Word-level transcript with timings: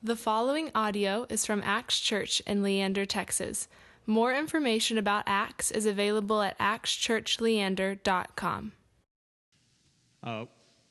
The 0.00 0.14
following 0.14 0.70
audio 0.76 1.26
is 1.28 1.44
from 1.44 1.60
Acts 1.64 1.98
Church 1.98 2.40
in 2.46 2.62
Leander, 2.62 3.04
Texas. 3.04 3.66
More 4.06 4.32
information 4.32 4.96
about 4.96 5.24
Acts 5.26 5.72
is 5.72 5.86
available 5.86 6.40
at 6.40 6.56
actschurchleander.com. 6.60 8.72
Uh, 10.22 10.44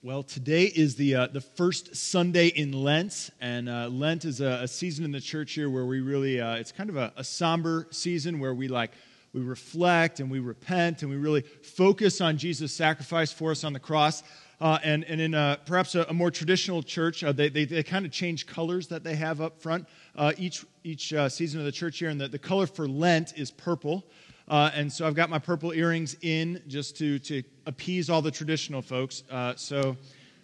well, 0.04 0.24
today 0.24 0.66
is 0.66 0.98
the, 0.98 1.16
uh, 1.16 1.28
the 1.28 1.40
first 1.40 1.96
Sunday 1.96 2.48
in 2.48 2.74
Lent, 2.74 3.30
and 3.40 3.70
uh, 3.70 3.88
Lent 3.88 4.26
is 4.26 4.42
a, 4.42 4.64
a, 4.64 4.68
season 4.68 5.06
in 5.06 5.14
the 5.14 5.22
church 5.22 5.54
here 5.54 5.70
where 5.70 5.86
we 5.86 6.02
really, 6.02 6.42
uh, 6.42 6.56
it's 6.56 6.74
kind 6.74 6.90
of 6.90 6.98
a, 6.98 7.14
a 7.16 7.24
somber 7.24 7.88
season 7.92 8.40
where 8.40 8.54
we 8.54 8.68
like, 8.68 8.92
we 9.32 9.40
reflect 9.40 10.20
and 10.20 10.30
we 10.30 10.40
repent 10.40 11.02
and 11.02 11.10
we 11.10 11.16
really 11.16 11.44
focus 11.64 12.20
on 12.20 12.38
Jesus' 12.38 12.74
sacrifice 12.74 13.32
for 13.32 13.52
us 13.52 13.64
on 13.64 13.72
the 13.72 13.80
cross. 13.80 14.22
Uh, 14.60 14.80
and, 14.84 15.04
and 15.04 15.22
in 15.22 15.34
a, 15.36 15.60
perhaps 15.66 15.94
a, 15.94 16.04
a, 16.10 16.14
more 16.14 16.32
traditional 16.32 16.82
church, 16.82 17.24
uh, 17.24 17.32
they, 17.32 17.48
they, 17.48 17.64
they, 17.64 17.84
kind 17.84 18.08
of 18.08 18.12
change 18.12 18.48
colors 18.48 18.88
that 18.88 19.04
they 19.04 19.16
have 19.16 19.40
up 19.40 19.62
front 19.62 19.88
uh, 20.16 20.34
each, 20.36 20.66
each 20.84 21.14
uh, 21.14 21.30
season 21.30 21.60
of 21.60 21.66
the 21.66 21.72
church 21.72 22.02
year. 22.02 22.10
And 22.10 22.20
the, 22.20 22.28
the 22.28 22.40
color 22.40 22.66
for 22.66 22.88
Lent 22.88 23.38
is 23.38 23.52
purple. 23.52 24.04
Uh, 24.48 24.72
and 24.74 24.92
so 24.92 25.06
I've 25.06 25.14
got 25.14 25.30
my 25.30 25.38
purple 25.38 25.74
earrings 25.74 26.16
in 26.22 26.64
just 26.68 26.98
to, 26.98 27.20
to 27.20 27.44
appease 27.68 28.10
all 28.10 28.24
the 28.24 28.32
traditional 28.32 28.82
folks. 28.82 29.24
Uh, 29.30 29.54
so 29.56 29.96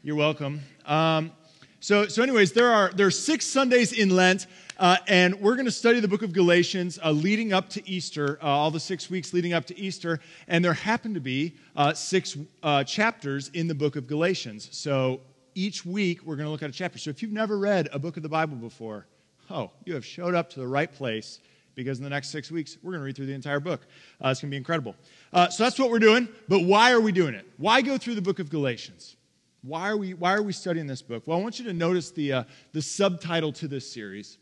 you're 0.03 0.15
welcome. 0.15 0.61
Um, 0.85 1.31
so, 1.79 2.07
so, 2.07 2.21
anyways, 2.23 2.53
there 2.53 2.71
are, 2.71 2.91
there 2.93 3.07
are 3.07 3.11
six 3.11 3.45
Sundays 3.45 3.91
in 3.91 4.09
Lent. 4.09 4.47
Uh, 4.79 4.97
and 5.07 5.35
we're 5.39 5.55
going 5.55 5.65
to 5.65 5.71
study 5.71 5.99
the 5.99 6.07
book 6.07 6.23
of 6.23 6.33
Galatians 6.33 6.97
uh, 7.03 7.11
leading 7.11 7.53
up 7.53 7.69
to 7.69 7.87
Easter, 7.87 8.39
uh, 8.41 8.47
all 8.47 8.71
the 8.71 8.79
six 8.79 9.09
weeks 9.09 9.33
leading 9.33 9.53
up 9.53 9.65
to 9.65 9.77
Easter. 9.77 10.19
And 10.47 10.65
there 10.65 10.73
happen 10.73 11.13
to 11.13 11.19
be 11.19 11.55
uh, 11.75 11.93
six 11.93 12.37
uh, 12.63 12.83
chapters 12.83 13.49
in 13.49 13.67
the 13.67 13.75
book 13.75 13.95
of 13.95 14.07
Galatians. 14.07 14.69
So 14.71 15.21
each 15.53 15.85
week 15.85 16.23
we're 16.23 16.35
going 16.35 16.47
to 16.47 16.51
look 16.51 16.63
at 16.63 16.69
a 16.69 16.73
chapter. 16.73 16.97
So 16.97 17.11
if 17.11 17.21
you've 17.21 17.31
never 17.31 17.59
read 17.59 17.87
a 17.93 17.99
book 17.99 18.17
of 18.17 18.23
the 18.23 18.29
Bible 18.29 18.55
before, 18.55 19.05
oh, 19.51 19.69
you 19.85 19.93
have 19.93 20.05
showed 20.05 20.33
up 20.33 20.49
to 20.51 20.59
the 20.59 20.67
right 20.67 20.91
place 20.91 21.39
because 21.75 21.99
in 21.99 22.03
the 22.03 22.09
next 22.09 22.29
six 22.29 22.49
weeks 22.49 22.77
we're 22.81 22.91
going 22.91 23.01
to 23.01 23.05
read 23.05 23.15
through 23.15 23.27
the 23.27 23.33
entire 23.33 23.59
book. 23.59 23.81
Uh, 24.23 24.29
it's 24.29 24.41
going 24.41 24.49
to 24.49 24.53
be 24.53 24.57
incredible. 24.57 24.95
so 25.33 25.63
that's 25.63 25.77
what 25.77 25.91
we're 25.91 25.99
doing. 25.99 26.27
But 26.47 26.63
why 26.63 26.91
are 26.93 27.01
we 27.01 27.11
doing 27.11 27.35
it? 27.35 27.45
Why 27.57 27.81
go 27.81 27.97
through 27.97 28.15
the 28.15 28.21
book 28.21 28.39
of 28.39 28.49
Galatians? 28.49 29.17
Why 29.61 29.89
are 29.89 29.97
we, 29.97 30.13
why 30.13 30.33
are 30.33 30.41
we 30.41 30.51
studying 30.51 30.87
this 30.87 31.01
book? 31.01 31.23
Well, 31.25 31.37
I 31.37 31.41
want 31.41 31.57
you 31.59 31.65
to 31.65 31.73
notice 31.73 32.11
the, 32.11 32.45
the 32.73 32.81
subtitle 32.81 33.53
to 33.53 33.67
this 33.67 33.91
series 33.91 34.39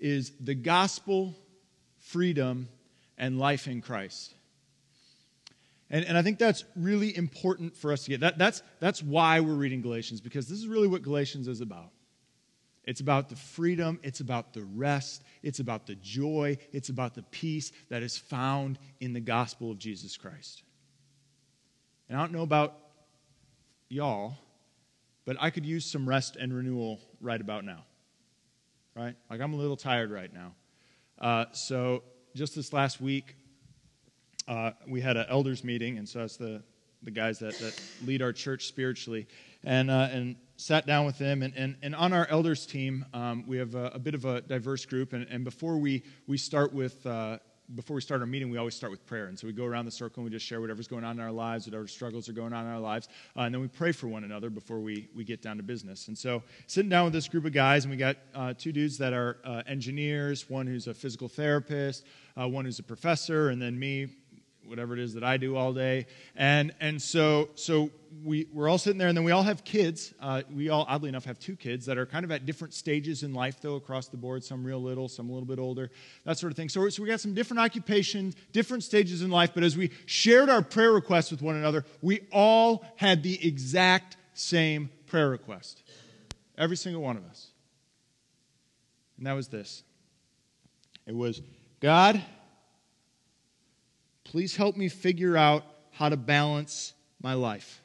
is 0.00 0.32
the 0.40 0.54
gospel, 0.54 1.34
freedom, 1.98 2.68
and 3.16 3.38
life 3.38 3.66
in 3.66 3.80
Christ. 3.80 4.34
And, 5.90 6.04
and 6.04 6.18
I 6.18 6.22
think 6.22 6.38
that's 6.38 6.64
really 6.76 7.16
important 7.16 7.76
for 7.76 7.92
us 7.92 8.04
to 8.04 8.10
get. 8.10 8.20
That, 8.20 8.38
that's, 8.38 8.62
that's 8.80 9.02
why 9.02 9.40
we're 9.40 9.54
reading 9.54 9.80
Galatians, 9.80 10.20
because 10.20 10.48
this 10.48 10.58
is 10.58 10.66
really 10.66 10.88
what 10.88 11.02
Galatians 11.02 11.48
is 11.48 11.60
about. 11.60 11.90
It's 12.84 13.00
about 13.00 13.28
the 13.28 13.36
freedom, 13.36 14.00
it's 14.02 14.20
about 14.20 14.54
the 14.54 14.62
rest, 14.62 15.22
it's 15.42 15.60
about 15.60 15.86
the 15.86 15.94
joy, 15.96 16.56
it's 16.72 16.88
about 16.88 17.14
the 17.14 17.22
peace 17.22 17.70
that 17.90 18.02
is 18.02 18.16
found 18.16 18.78
in 19.00 19.12
the 19.12 19.20
gospel 19.20 19.70
of 19.70 19.78
Jesus 19.78 20.16
Christ. 20.16 20.62
And 22.08 22.16
I 22.16 22.22
don't 22.22 22.32
know 22.32 22.42
about 22.42 22.78
y'all, 23.90 24.38
but 25.26 25.36
I 25.38 25.50
could 25.50 25.66
use 25.66 25.84
some 25.84 26.08
rest 26.08 26.36
and 26.36 26.54
renewal 26.54 26.98
right 27.20 27.40
about 27.40 27.66
now 27.66 27.84
right? 28.98 29.14
Like 29.30 29.40
I'm 29.40 29.52
a 29.52 29.56
little 29.56 29.76
tired 29.76 30.10
right 30.10 30.32
now. 30.32 30.54
Uh, 31.20 31.44
so 31.52 32.02
just 32.34 32.54
this 32.54 32.72
last 32.72 33.00
week, 33.00 33.36
uh, 34.48 34.72
we 34.88 35.00
had 35.00 35.16
an 35.16 35.26
elders 35.28 35.62
meeting, 35.62 35.98
and 35.98 36.08
so 36.08 36.20
that's 36.20 36.36
the 36.36 36.62
the 37.04 37.10
guys 37.12 37.38
that, 37.38 37.56
that 37.60 37.80
lead 38.04 38.22
our 38.22 38.32
church 38.32 38.66
spiritually, 38.66 39.28
and 39.62 39.90
uh, 39.90 40.08
and 40.10 40.36
sat 40.56 40.84
down 40.84 41.06
with 41.06 41.16
them. 41.18 41.42
And, 41.42 41.54
and, 41.54 41.76
and 41.82 41.94
on 41.94 42.12
our 42.12 42.26
elders 42.28 42.66
team, 42.66 43.04
um, 43.14 43.44
we 43.46 43.58
have 43.58 43.76
a, 43.76 43.92
a, 43.94 43.98
bit 44.00 44.14
of 44.14 44.24
a 44.24 44.40
diverse 44.40 44.84
group. 44.84 45.12
And, 45.12 45.24
and 45.30 45.44
before 45.44 45.78
we 45.78 46.02
we 46.26 46.36
start 46.36 46.72
with 46.72 47.06
uh, 47.06 47.38
before 47.74 47.94
we 47.94 48.00
start 48.00 48.20
our 48.20 48.26
meeting, 48.26 48.50
we 48.50 48.56
always 48.56 48.74
start 48.74 48.90
with 48.90 49.04
prayer. 49.06 49.26
And 49.26 49.38
so 49.38 49.46
we 49.46 49.52
go 49.52 49.64
around 49.64 49.84
the 49.84 49.90
circle 49.90 50.22
and 50.22 50.30
we 50.30 50.34
just 50.34 50.46
share 50.46 50.60
whatever's 50.60 50.88
going 50.88 51.04
on 51.04 51.18
in 51.18 51.22
our 51.22 51.30
lives, 51.32 51.66
whatever 51.66 51.86
struggles 51.86 52.28
are 52.28 52.32
going 52.32 52.52
on 52.52 52.64
in 52.64 52.72
our 52.72 52.80
lives. 52.80 53.08
Uh, 53.36 53.42
and 53.42 53.54
then 53.54 53.60
we 53.60 53.68
pray 53.68 53.92
for 53.92 54.08
one 54.08 54.24
another 54.24 54.48
before 54.48 54.80
we, 54.80 55.08
we 55.14 55.22
get 55.22 55.42
down 55.42 55.58
to 55.58 55.62
business. 55.62 56.08
And 56.08 56.16
so 56.16 56.42
sitting 56.66 56.88
down 56.88 57.04
with 57.04 57.12
this 57.12 57.28
group 57.28 57.44
of 57.44 57.52
guys, 57.52 57.84
and 57.84 57.90
we 57.90 57.98
got 57.98 58.16
uh, 58.34 58.54
two 58.56 58.72
dudes 58.72 58.96
that 58.98 59.12
are 59.12 59.38
uh, 59.44 59.62
engineers, 59.66 60.48
one 60.48 60.66
who's 60.66 60.86
a 60.86 60.94
physical 60.94 61.28
therapist, 61.28 62.06
uh, 62.40 62.48
one 62.48 62.64
who's 62.64 62.78
a 62.78 62.82
professor, 62.84 63.50
and 63.50 63.60
then 63.60 63.78
me, 63.78 64.08
whatever 64.68 64.94
it 64.94 65.00
is 65.00 65.14
that 65.14 65.24
I 65.24 65.36
do 65.36 65.56
all 65.56 65.72
day. 65.72 66.06
And, 66.36 66.74
and 66.80 67.00
so, 67.00 67.50
so 67.54 67.90
we, 68.24 68.46
we're 68.52 68.68
all 68.68 68.78
sitting 68.78 68.98
there, 68.98 69.08
and 69.08 69.16
then 69.16 69.24
we 69.24 69.32
all 69.32 69.42
have 69.42 69.64
kids. 69.64 70.14
Uh, 70.20 70.42
we 70.54 70.68
all, 70.68 70.84
oddly 70.88 71.08
enough, 71.08 71.24
have 71.24 71.38
two 71.38 71.56
kids 71.56 71.86
that 71.86 71.98
are 71.98 72.06
kind 72.06 72.24
of 72.24 72.30
at 72.30 72.46
different 72.46 72.74
stages 72.74 73.22
in 73.22 73.32
life, 73.32 73.60
though, 73.60 73.76
across 73.76 74.08
the 74.08 74.16
board. 74.16 74.44
Some 74.44 74.64
real 74.64 74.80
little, 74.80 75.08
some 75.08 75.28
a 75.30 75.32
little 75.32 75.46
bit 75.46 75.58
older, 75.58 75.90
that 76.24 76.38
sort 76.38 76.52
of 76.52 76.56
thing. 76.56 76.68
So, 76.68 76.88
so 76.88 77.02
we 77.02 77.08
got 77.08 77.20
some 77.20 77.34
different 77.34 77.60
occupations, 77.60 78.34
different 78.52 78.82
stages 78.82 79.22
in 79.22 79.30
life. 79.30 79.52
But 79.54 79.62
as 79.62 79.76
we 79.76 79.90
shared 80.06 80.48
our 80.48 80.62
prayer 80.62 80.92
requests 80.92 81.30
with 81.30 81.42
one 81.42 81.56
another, 81.56 81.84
we 82.02 82.20
all 82.32 82.84
had 82.96 83.22
the 83.22 83.46
exact 83.46 84.16
same 84.34 84.90
prayer 85.06 85.28
request. 85.28 85.82
Every 86.56 86.76
single 86.76 87.02
one 87.02 87.16
of 87.16 87.24
us. 87.24 87.48
And 89.16 89.26
that 89.26 89.32
was 89.32 89.48
this 89.48 89.82
it 91.06 91.14
was, 91.14 91.40
God, 91.80 92.22
Please 94.28 94.54
help 94.54 94.76
me 94.76 94.90
figure 94.90 95.38
out 95.38 95.64
how 95.90 96.10
to 96.10 96.16
balance 96.16 96.92
my 97.22 97.32
life. 97.32 97.80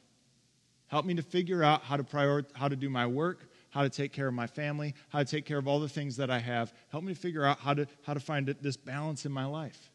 Help 0.87 1.05
me 1.05 1.13
to 1.13 1.21
figure 1.21 1.63
out 1.63 1.83
how 1.83 1.95
to 1.95 2.03
prioritize, 2.03 2.51
how 2.53 2.67
to 2.67 2.75
do 2.75 2.89
my 2.89 3.07
work, 3.07 3.49
how 3.69 3.81
to 3.81 3.89
take 3.89 4.11
care 4.11 4.27
of 4.27 4.33
my 4.33 4.45
family, 4.45 4.93
how 5.07 5.19
to 5.19 5.25
take 5.25 5.45
care 5.45 5.57
of 5.57 5.69
all 5.69 5.79
the 5.79 5.87
things 5.87 6.17
that 6.17 6.29
I 6.29 6.39
have. 6.39 6.73
Help 6.91 7.05
me 7.05 7.13
to 7.13 7.19
figure 7.19 7.45
out 7.45 7.59
how 7.59 7.73
to, 7.73 7.87
how 8.05 8.13
to 8.13 8.19
find 8.19 8.45
this 8.61 8.75
balance 8.75 9.25
in 9.25 9.31
my 9.31 9.45
life. 9.45 9.89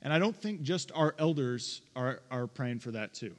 And 0.00 0.10
I 0.10 0.18
don't 0.18 0.34
think 0.34 0.62
just 0.62 0.90
our 0.94 1.14
elders 1.18 1.82
are, 1.94 2.22
are 2.30 2.46
praying 2.46 2.78
for 2.78 2.92
that 2.92 3.12
too. 3.12 3.36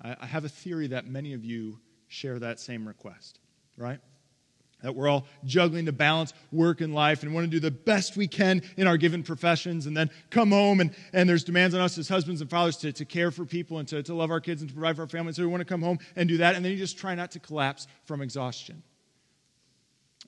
I, 0.00 0.14
I 0.20 0.26
have 0.26 0.44
a 0.44 0.48
theory 0.48 0.86
that 0.86 1.08
many 1.08 1.34
of 1.34 1.44
you 1.44 1.80
share 2.06 2.38
that 2.38 2.60
same 2.60 2.86
request, 2.86 3.40
right? 3.76 3.98
That 4.86 4.94
we're 4.94 5.08
all 5.08 5.26
juggling 5.44 5.86
to 5.86 5.92
balance 5.92 6.32
work 6.52 6.80
and 6.80 6.94
life 6.94 7.24
and 7.24 7.34
want 7.34 7.44
to 7.44 7.50
do 7.50 7.58
the 7.58 7.72
best 7.72 8.16
we 8.16 8.28
can 8.28 8.62
in 8.76 8.86
our 8.86 8.96
given 8.96 9.20
professions 9.24 9.86
and 9.86 9.96
then 9.96 10.08
come 10.30 10.52
home 10.52 10.78
and, 10.78 10.94
and 11.12 11.28
there's 11.28 11.42
demands 11.42 11.74
on 11.74 11.80
us 11.80 11.98
as 11.98 12.08
husbands 12.08 12.40
and 12.40 12.48
fathers 12.48 12.76
to, 12.76 12.92
to 12.92 13.04
care 13.04 13.32
for 13.32 13.44
people 13.44 13.78
and 13.78 13.88
to, 13.88 14.00
to 14.00 14.14
love 14.14 14.30
our 14.30 14.40
kids 14.40 14.62
and 14.62 14.68
to 14.68 14.74
provide 14.74 14.94
for 14.94 15.02
our 15.02 15.08
families. 15.08 15.34
So 15.34 15.42
we 15.42 15.48
want 15.48 15.60
to 15.60 15.64
come 15.64 15.82
home 15.82 15.98
and 16.14 16.28
do 16.28 16.36
that. 16.36 16.54
And 16.54 16.64
then 16.64 16.70
you 16.70 16.78
just 16.78 16.98
try 16.98 17.16
not 17.16 17.32
to 17.32 17.40
collapse 17.40 17.88
from 18.04 18.22
exhaustion. 18.22 18.80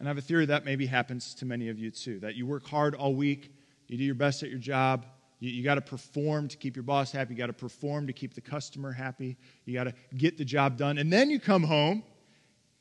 And 0.00 0.08
I 0.08 0.10
have 0.10 0.18
a 0.18 0.22
theory 0.22 0.46
that 0.46 0.64
maybe 0.64 0.86
happens 0.86 1.34
to 1.36 1.46
many 1.46 1.68
of 1.68 1.78
you 1.78 1.92
too 1.92 2.18
that 2.18 2.34
you 2.34 2.44
work 2.44 2.66
hard 2.66 2.96
all 2.96 3.14
week, 3.14 3.52
you 3.86 3.96
do 3.96 4.02
your 4.02 4.16
best 4.16 4.42
at 4.42 4.50
your 4.50 4.58
job, 4.58 5.06
you, 5.38 5.50
you 5.50 5.62
got 5.62 5.76
to 5.76 5.80
perform 5.80 6.48
to 6.48 6.56
keep 6.56 6.74
your 6.74 6.82
boss 6.82 7.12
happy, 7.12 7.34
you 7.34 7.38
got 7.38 7.46
to 7.46 7.52
perform 7.52 8.08
to 8.08 8.12
keep 8.12 8.34
the 8.34 8.40
customer 8.40 8.90
happy, 8.90 9.36
you 9.66 9.74
got 9.74 9.84
to 9.84 9.94
get 10.16 10.36
the 10.36 10.44
job 10.44 10.76
done. 10.76 10.98
And 10.98 11.12
then 11.12 11.30
you 11.30 11.38
come 11.38 11.62
home 11.62 12.02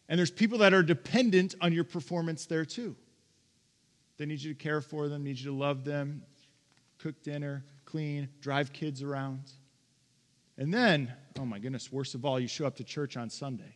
and 0.10 0.18
there's 0.18 0.32
people 0.32 0.60
that 0.60 0.74
are 0.74 0.84
dependent 0.84 1.56
on 1.62 1.74
your 1.74 1.84
performance 1.84 2.46
there 2.46 2.66
too. 2.66 2.96
They 4.18 4.26
need 4.26 4.42
you 4.42 4.54
to 4.54 4.60
care 4.60 4.82
for 4.82 5.08
them, 5.10 5.24
need 5.24 5.38
you 5.38 5.52
to 5.52 5.56
love 5.56 5.84
them, 5.84 6.24
cook 6.98 7.22
dinner, 7.24 7.64
clean, 7.86 8.30
drive 8.42 8.74
kids 8.74 9.04
around. 9.04 9.44
And 10.58 10.74
then, 10.74 11.14
oh 11.40 11.46
my 11.46 11.60
goodness, 11.60 11.92
worst 11.92 12.16
of 12.16 12.26
all, 12.26 12.40
you 12.40 12.48
show 12.48 12.66
up 12.66 12.78
to 12.78 12.84
church 12.84 13.16
on 13.16 13.30
Sunday. 13.30 13.76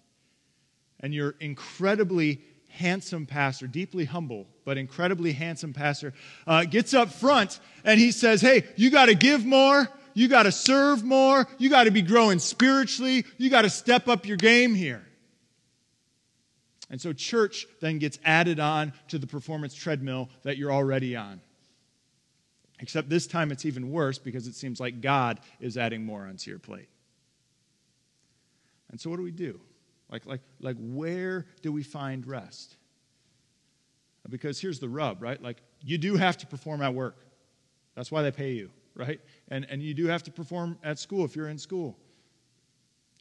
And 0.99 1.13
your 1.13 1.35
incredibly 1.39 2.41
handsome 2.69 3.25
pastor, 3.25 3.67
deeply 3.67 4.05
humble, 4.05 4.47
but 4.65 4.77
incredibly 4.77 5.33
handsome 5.33 5.73
pastor, 5.73 6.13
uh, 6.47 6.63
gets 6.63 6.93
up 6.93 7.11
front 7.11 7.59
and 7.83 7.99
he 7.99 8.11
says, 8.11 8.41
Hey, 8.41 8.63
you 8.75 8.89
got 8.89 9.07
to 9.07 9.15
give 9.15 9.45
more. 9.45 9.87
You 10.13 10.27
got 10.27 10.43
to 10.43 10.51
serve 10.51 11.03
more. 11.03 11.47
You 11.57 11.69
got 11.69 11.85
to 11.85 11.91
be 11.91 12.01
growing 12.01 12.39
spiritually. 12.39 13.25
You 13.37 13.49
got 13.49 13.61
to 13.63 13.69
step 13.69 14.07
up 14.07 14.25
your 14.25 14.37
game 14.37 14.75
here. 14.75 15.03
And 16.91 16.99
so 16.99 17.13
church 17.13 17.65
then 17.79 17.97
gets 17.97 18.19
added 18.25 18.59
on 18.59 18.93
to 19.07 19.17
the 19.17 19.25
performance 19.25 19.73
treadmill 19.73 20.29
that 20.43 20.57
you're 20.57 20.73
already 20.73 21.15
on. 21.15 21.39
Except 22.81 23.09
this 23.09 23.27
time 23.27 23.51
it's 23.51 23.65
even 23.65 23.91
worse 23.91 24.17
because 24.17 24.45
it 24.45 24.55
seems 24.55 24.79
like 24.79 25.01
God 25.01 25.39
is 25.61 25.77
adding 25.77 26.05
more 26.05 26.27
onto 26.27 26.51
your 26.51 26.59
plate. 26.59 26.89
And 28.89 28.99
so 28.99 29.09
what 29.09 29.15
do 29.15 29.23
we 29.23 29.31
do? 29.31 29.61
Like, 30.11 30.25
like, 30.25 30.41
like 30.59 30.75
where 30.79 31.45
do 31.61 31.71
we 31.71 31.81
find 31.81 32.27
rest? 32.27 32.75
Because 34.29 34.59
here's 34.59 34.79
the 34.79 34.89
rub, 34.89 35.21
right? 35.21 35.41
Like, 35.41 35.61
you 35.81 35.97
do 35.97 36.17
have 36.17 36.37
to 36.39 36.47
perform 36.47 36.81
at 36.81 36.93
work. 36.93 37.25
That's 37.95 38.11
why 38.11 38.21
they 38.21 38.31
pay 38.31 38.51
you, 38.51 38.69
right? 38.95 39.21
And, 39.47 39.65
and 39.69 39.81
you 39.81 39.93
do 39.93 40.07
have 40.07 40.23
to 40.23 40.31
perform 40.31 40.77
at 40.83 40.99
school 40.99 41.23
if 41.23 41.37
you're 41.37 41.47
in 41.47 41.57
school. 41.57 41.97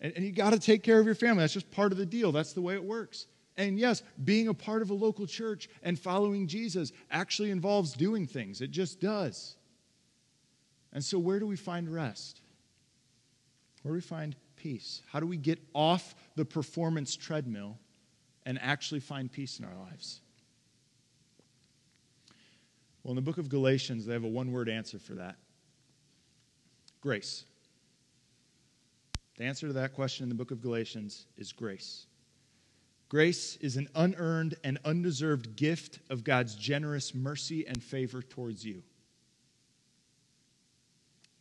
And, 0.01 0.13
and 0.17 0.25
you 0.25 0.33
got 0.33 0.53
to 0.55 0.59
take 0.59 0.83
care 0.83 0.99
of 0.99 1.07
your 1.07 1.15
family. 1.15 1.43
That's 1.43 1.53
just 1.53 1.71
part 1.71 1.93
of 1.93 1.99
the 1.99 2.07
deal. 2.07 2.33
That's 2.33 2.53
the 2.53 2.63
way 2.63 2.75
it 2.75 2.83
works. 2.83 3.27
And 3.61 3.79
yes, 3.79 4.03
being 4.25 4.49
a 4.49 4.55
part 4.55 4.81
of 4.81 4.89
a 4.89 4.95
local 4.95 5.27
church 5.27 5.69
and 5.83 5.99
following 5.99 6.47
Jesus 6.47 6.93
actually 7.11 7.51
involves 7.51 7.93
doing 7.93 8.27
things. 8.27 8.63
It 8.63 8.71
just 8.71 9.01
does. 9.01 9.55
And 10.95 11.05
so, 11.05 11.19
where 11.19 11.39
do 11.39 11.47
we 11.47 11.57
find 11.57 11.93
rest? 11.93 12.41
Where 13.83 13.93
do 13.93 13.97
we 13.97 14.01
find 14.01 14.35
peace? 14.57 15.03
How 15.13 15.21
do 15.21 15.27
we 15.27 15.37
get 15.37 15.59
off 15.75 16.15
the 16.37 16.45
performance 16.47 17.15
treadmill 17.15 17.79
and 18.47 18.59
actually 18.63 19.01
find 19.01 19.31
peace 19.31 19.59
in 19.59 19.67
our 19.67 19.77
lives? 19.77 20.23
Well, 23.03 23.13
in 23.13 23.17
the 23.17 23.23
book 23.23 23.37
of 23.37 23.51
Galatians, 23.51 24.07
they 24.07 24.15
have 24.15 24.25
a 24.25 24.29
one 24.29 24.53
word 24.53 24.71
answer 24.71 24.99
for 24.99 25.17
that 25.17 25.37
grace. 27.03 27.45
The 29.37 29.45
answer 29.45 29.67
to 29.67 29.75
that 29.75 29.93
question 29.93 30.23
in 30.23 30.31
the 30.31 30.35
book 30.35 30.51
of 30.51 30.63
Galatians 30.63 31.27
is 31.37 31.53
grace. 31.53 32.07
Grace 33.11 33.57
is 33.57 33.77
an 33.77 33.89
unearned 33.97 34.55
and 34.63 34.79
undeserved 34.85 35.57
gift 35.57 35.99
of 36.11 36.23
God's 36.23 36.55
generous 36.55 37.13
mercy 37.13 37.67
and 37.67 37.83
favor 37.83 38.23
towards 38.23 38.65
you. 38.65 38.85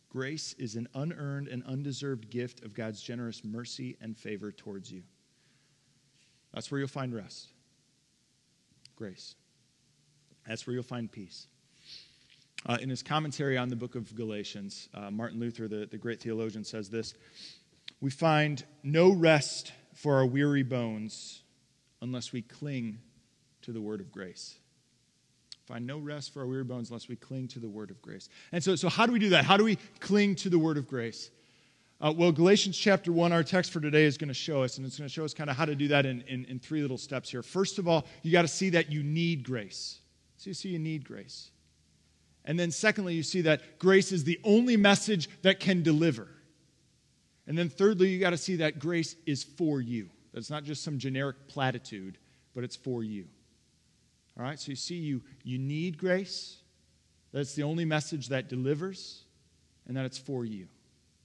Grace 0.08 0.52
is 0.58 0.74
an 0.74 0.88
unearned 0.94 1.46
and 1.46 1.62
undeserved 1.62 2.28
gift 2.28 2.64
of 2.64 2.74
God's 2.74 3.00
generous 3.00 3.44
mercy 3.44 3.96
and 4.00 4.18
favor 4.18 4.50
towards 4.50 4.90
you. 4.90 5.04
That's 6.52 6.72
where 6.72 6.80
you'll 6.80 6.88
find 6.88 7.14
rest. 7.14 7.52
Grace. 8.96 9.36
That's 10.48 10.66
where 10.66 10.74
you'll 10.74 10.82
find 10.82 11.10
peace. 11.10 11.46
Uh, 12.66 12.78
in 12.80 12.90
his 12.90 13.04
commentary 13.04 13.56
on 13.56 13.68
the 13.68 13.76
book 13.76 13.94
of 13.94 14.12
Galatians, 14.16 14.88
uh, 14.92 15.12
Martin 15.12 15.38
Luther, 15.38 15.68
the, 15.68 15.86
the 15.86 15.98
great 15.98 16.20
theologian, 16.20 16.64
says 16.64 16.90
this 16.90 17.14
We 18.00 18.10
find 18.10 18.64
no 18.82 19.12
rest 19.12 19.72
for 19.94 20.16
our 20.16 20.26
weary 20.26 20.64
bones 20.64 21.39
unless 22.02 22.32
we 22.32 22.42
cling 22.42 22.98
to 23.62 23.72
the 23.72 23.80
word 23.80 24.00
of 24.00 24.10
grace. 24.10 24.56
Find 25.66 25.86
no 25.86 25.98
rest 25.98 26.32
for 26.32 26.40
our 26.40 26.46
weary 26.46 26.64
bones 26.64 26.90
unless 26.90 27.08
we 27.08 27.16
cling 27.16 27.46
to 27.48 27.60
the 27.60 27.68
word 27.68 27.90
of 27.90 28.02
grace. 28.02 28.28
And 28.50 28.62
so, 28.62 28.74
so 28.74 28.88
how 28.88 29.06
do 29.06 29.12
we 29.12 29.18
do 29.18 29.28
that? 29.30 29.44
How 29.44 29.56
do 29.56 29.64
we 29.64 29.76
cling 30.00 30.34
to 30.36 30.48
the 30.48 30.58
word 30.58 30.76
of 30.76 30.88
grace? 30.88 31.30
Uh, 32.00 32.12
well, 32.16 32.32
Galatians 32.32 32.78
chapter 32.78 33.12
1, 33.12 33.30
our 33.30 33.44
text 33.44 33.72
for 33.72 33.80
today 33.80 34.04
is 34.04 34.16
going 34.16 34.28
to 34.28 34.34
show 34.34 34.62
us, 34.62 34.78
and 34.78 34.86
it's 34.86 34.96
going 34.96 35.06
to 35.06 35.12
show 35.12 35.24
us 35.24 35.34
kind 35.34 35.50
of 35.50 35.56
how 35.56 35.66
to 35.66 35.74
do 35.74 35.86
that 35.88 36.06
in, 36.06 36.22
in, 36.22 36.46
in 36.46 36.58
three 36.58 36.80
little 36.80 36.96
steps 36.96 37.30
here. 37.30 37.42
First 37.42 37.78
of 37.78 37.86
all, 37.86 38.06
you 38.22 38.32
got 38.32 38.42
to 38.42 38.48
see 38.48 38.70
that 38.70 38.90
you 38.90 39.02
need 39.02 39.44
grace. 39.44 39.98
So 40.38 40.48
you 40.48 40.54
see 40.54 40.70
you 40.70 40.78
need 40.78 41.04
grace. 41.04 41.50
And 42.46 42.58
then, 42.58 42.70
secondly, 42.70 43.14
you 43.14 43.22
see 43.22 43.42
that 43.42 43.78
grace 43.78 44.12
is 44.12 44.24
the 44.24 44.40
only 44.44 44.78
message 44.78 45.28
that 45.42 45.60
can 45.60 45.82
deliver. 45.82 46.26
And 47.46 47.56
then, 47.56 47.68
thirdly, 47.68 48.08
you 48.08 48.18
got 48.18 48.30
to 48.30 48.38
see 48.38 48.56
that 48.56 48.78
grace 48.78 49.14
is 49.26 49.44
for 49.44 49.80
you. 49.80 50.08
That's 50.32 50.50
not 50.50 50.64
just 50.64 50.82
some 50.82 50.98
generic 50.98 51.48
platitude, 51.48 52.18
but 52.54 52.64
it's 52.64 52.76
for 52.76 53.02
you. 53.02 53.26
All 54.38 54.44
right, 54.44 54.58
so 54.58 54.70
you 54.70 54.76
see, 54.76 54.94
you, 54.94 55.22
you 55.42 55.58
need 55.58 55.98
grace. 55.98 56.58
That's 57.32 57.54
the 57.54 57.62
only 57.62 57.84
message 57.84 58.28
that 58.28 58.48
delivers, 58.48 59.24
and 59.86 59.96
that 59.96 60.04
it's 60.04 60.18
for 60.18 60.44
you. 60.44 60.66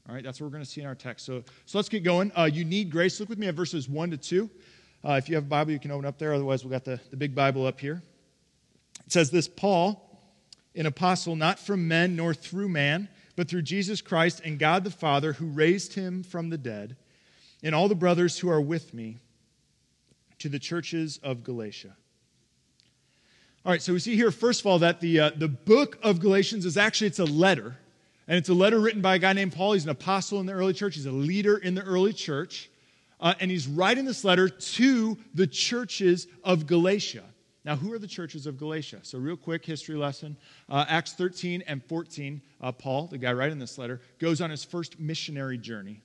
All 0.08 0.14
right, 0.14 0.24
that's 0.24 0.40
what 0.40 0.48
we're 0.48 0.52
going 0.52 0.64
to 0.64 0.70
see 0.70 0.82
in 0.82 0.88
our 0.88 0.96
text. 0.96 1.26
So, 1.26 1.44
so 1.66 1.78
let's 1.78 1.90
get 1.90 2.04
going. 2.04 2.32
Uh, 2.36 2.50
you 2.52 2.64
need 2.64 2.92
grace. 2.92 3.20
Look 3.20 3.30
with 3.30 3.40
me 3.40 3.48
at 3.48 3.56
verses 3.56 3.90
1 3.90 4.12
to 4.12 4.18
2. 4.18 4.50
Uh, 5.04 5.14
if 5.14 5.30
you 5.30 5.36
have 5.36 5.46
a 5.46 5.48
Bible, 5.48 5.72
you 5.72 5.80
can 5.80 5.92
open 5.92 6.06
up 6.06 6.18
there. 6.18 6.34
Otherwise, 6.34 6.64
we've 6.64 6.72
got 6.72 6.84
the, 6.84 7.00
the 7.10 7.18
big 7.18 7.34
Bible 7.34 7.66
up 7.66 7.80
here. 7.80 8.02
It 9.06 9.12
says 9.12 9.32
this 9.32 9.48
Paul, 9.48 10.02
an 10.76 10.86
apostle 10.86 11.36
not 11.36 11.60
from 11.60 11.88
men 11.88 12.16
nor 12.16 12.34
through 12.34 12.70
man, 12.70 13.08
but 13.36 13.48
through 13.48 13.64
Jesus 13.64 14.02
Christ 14.02 14.42
and 14.44 14.60
God 14.60 14.84
the 14.84 14.92
Father 14.92 15.34
who 15.34 15.46
raised 15.46 15.94
him 15.94 16.24
from 16.24 16.50
the 16.50 16.58
dead, 16.58 16.98
and 17.66 17.74
all 17.74 17.90
the 17.90 17.96
brothers 17.96 18.38
who 18.40 18.50
are 18.50 18.62
with 18.62 18.94
me, 18.94 19.18
to 20.38 20.50
the 20.50 20.60
churches 20.60 21.20
of 21.24 21.44
Galatia. 21.44 21.96
All 23.66 23.72
right, 23.72 23.82
so 23.82 23.94
we 23.94 24.00
see 24.00 24.16
here, 24.16 24.30
first 24.30 24.60
of 24.60 24.68
all, 24.68 24.80
that 24.80 25.00
the, 25.00 25.20
uh, 25.20 25.32
the 25.36 25.48
book 25.48 25.98
of 26.04 26.20
Galatians 26.20 26.66
is 26.66 26.78
actually, 26.78 27.08
it's 27.08 27.20
a 27.20 27.26
letter. 27.26 27.76
And 28.28 28.38
it's 28.38 28.50
a 28.50 28.54
letter 28.54 28.80
written 28.80 29.02
by 29.02 29.16
a 29.16 29.20
guy 29.20 29.34
named 29.34 29.54
Paul. 29.54 29.74
He's 29.74 29.86
an 29.86 29.90
apostle 29.90 30.40
in 30.40 30.46
the 30.46 30.54
early 30.54 30.74
church. 30.74 30.96
He's 30.96 31.08
a 31.08 31.12
leader 31.12 31.58
in 31.58 31.74
the 31.74 31.82
early 31.82 32.14
church. 32.14 32.70
Uh, 33.20 33.34
and 33.40 33.50
he's 33.50 33.68
writing 33.68 34.06
this 34.06 34.24
letter 34.24 34.50
to 34.50 35.18
the 35.34 35.48
churches 35.48 36.28
of 36.44 36.68
Galatia. 36.68 37.24
Now, 37.64 37.76
who 37.76 37.92
are 37.94 38.00
the 38.00 38.08
churches 38.08 38.46
of 38.46 38.60
Galatia? 38.60 39.00
So, 39.02 39.18
real 39.18 39.38
quick 39.38 39.66
history 39.66 39.96
lesson. 39.96 40.38
Uh, 40.70 40.86
Acts 40.88 41.14
13 41.14 41.64
and 41.66 41.84
14, 41.84 42.42
uh, 42.62 42.72
Paul, 42.72 43.08
the 43.08 43.18
guy 43.18 43.34
writing 43.34 43.58
this 43.58 43.80
letter, 43.80 44.02
goes 44.20 44.42
on 44.42 44.52
his 44.52 44.64
first 44.64 45.00
missionary 45.00 45.58
journey. 45.58 46.04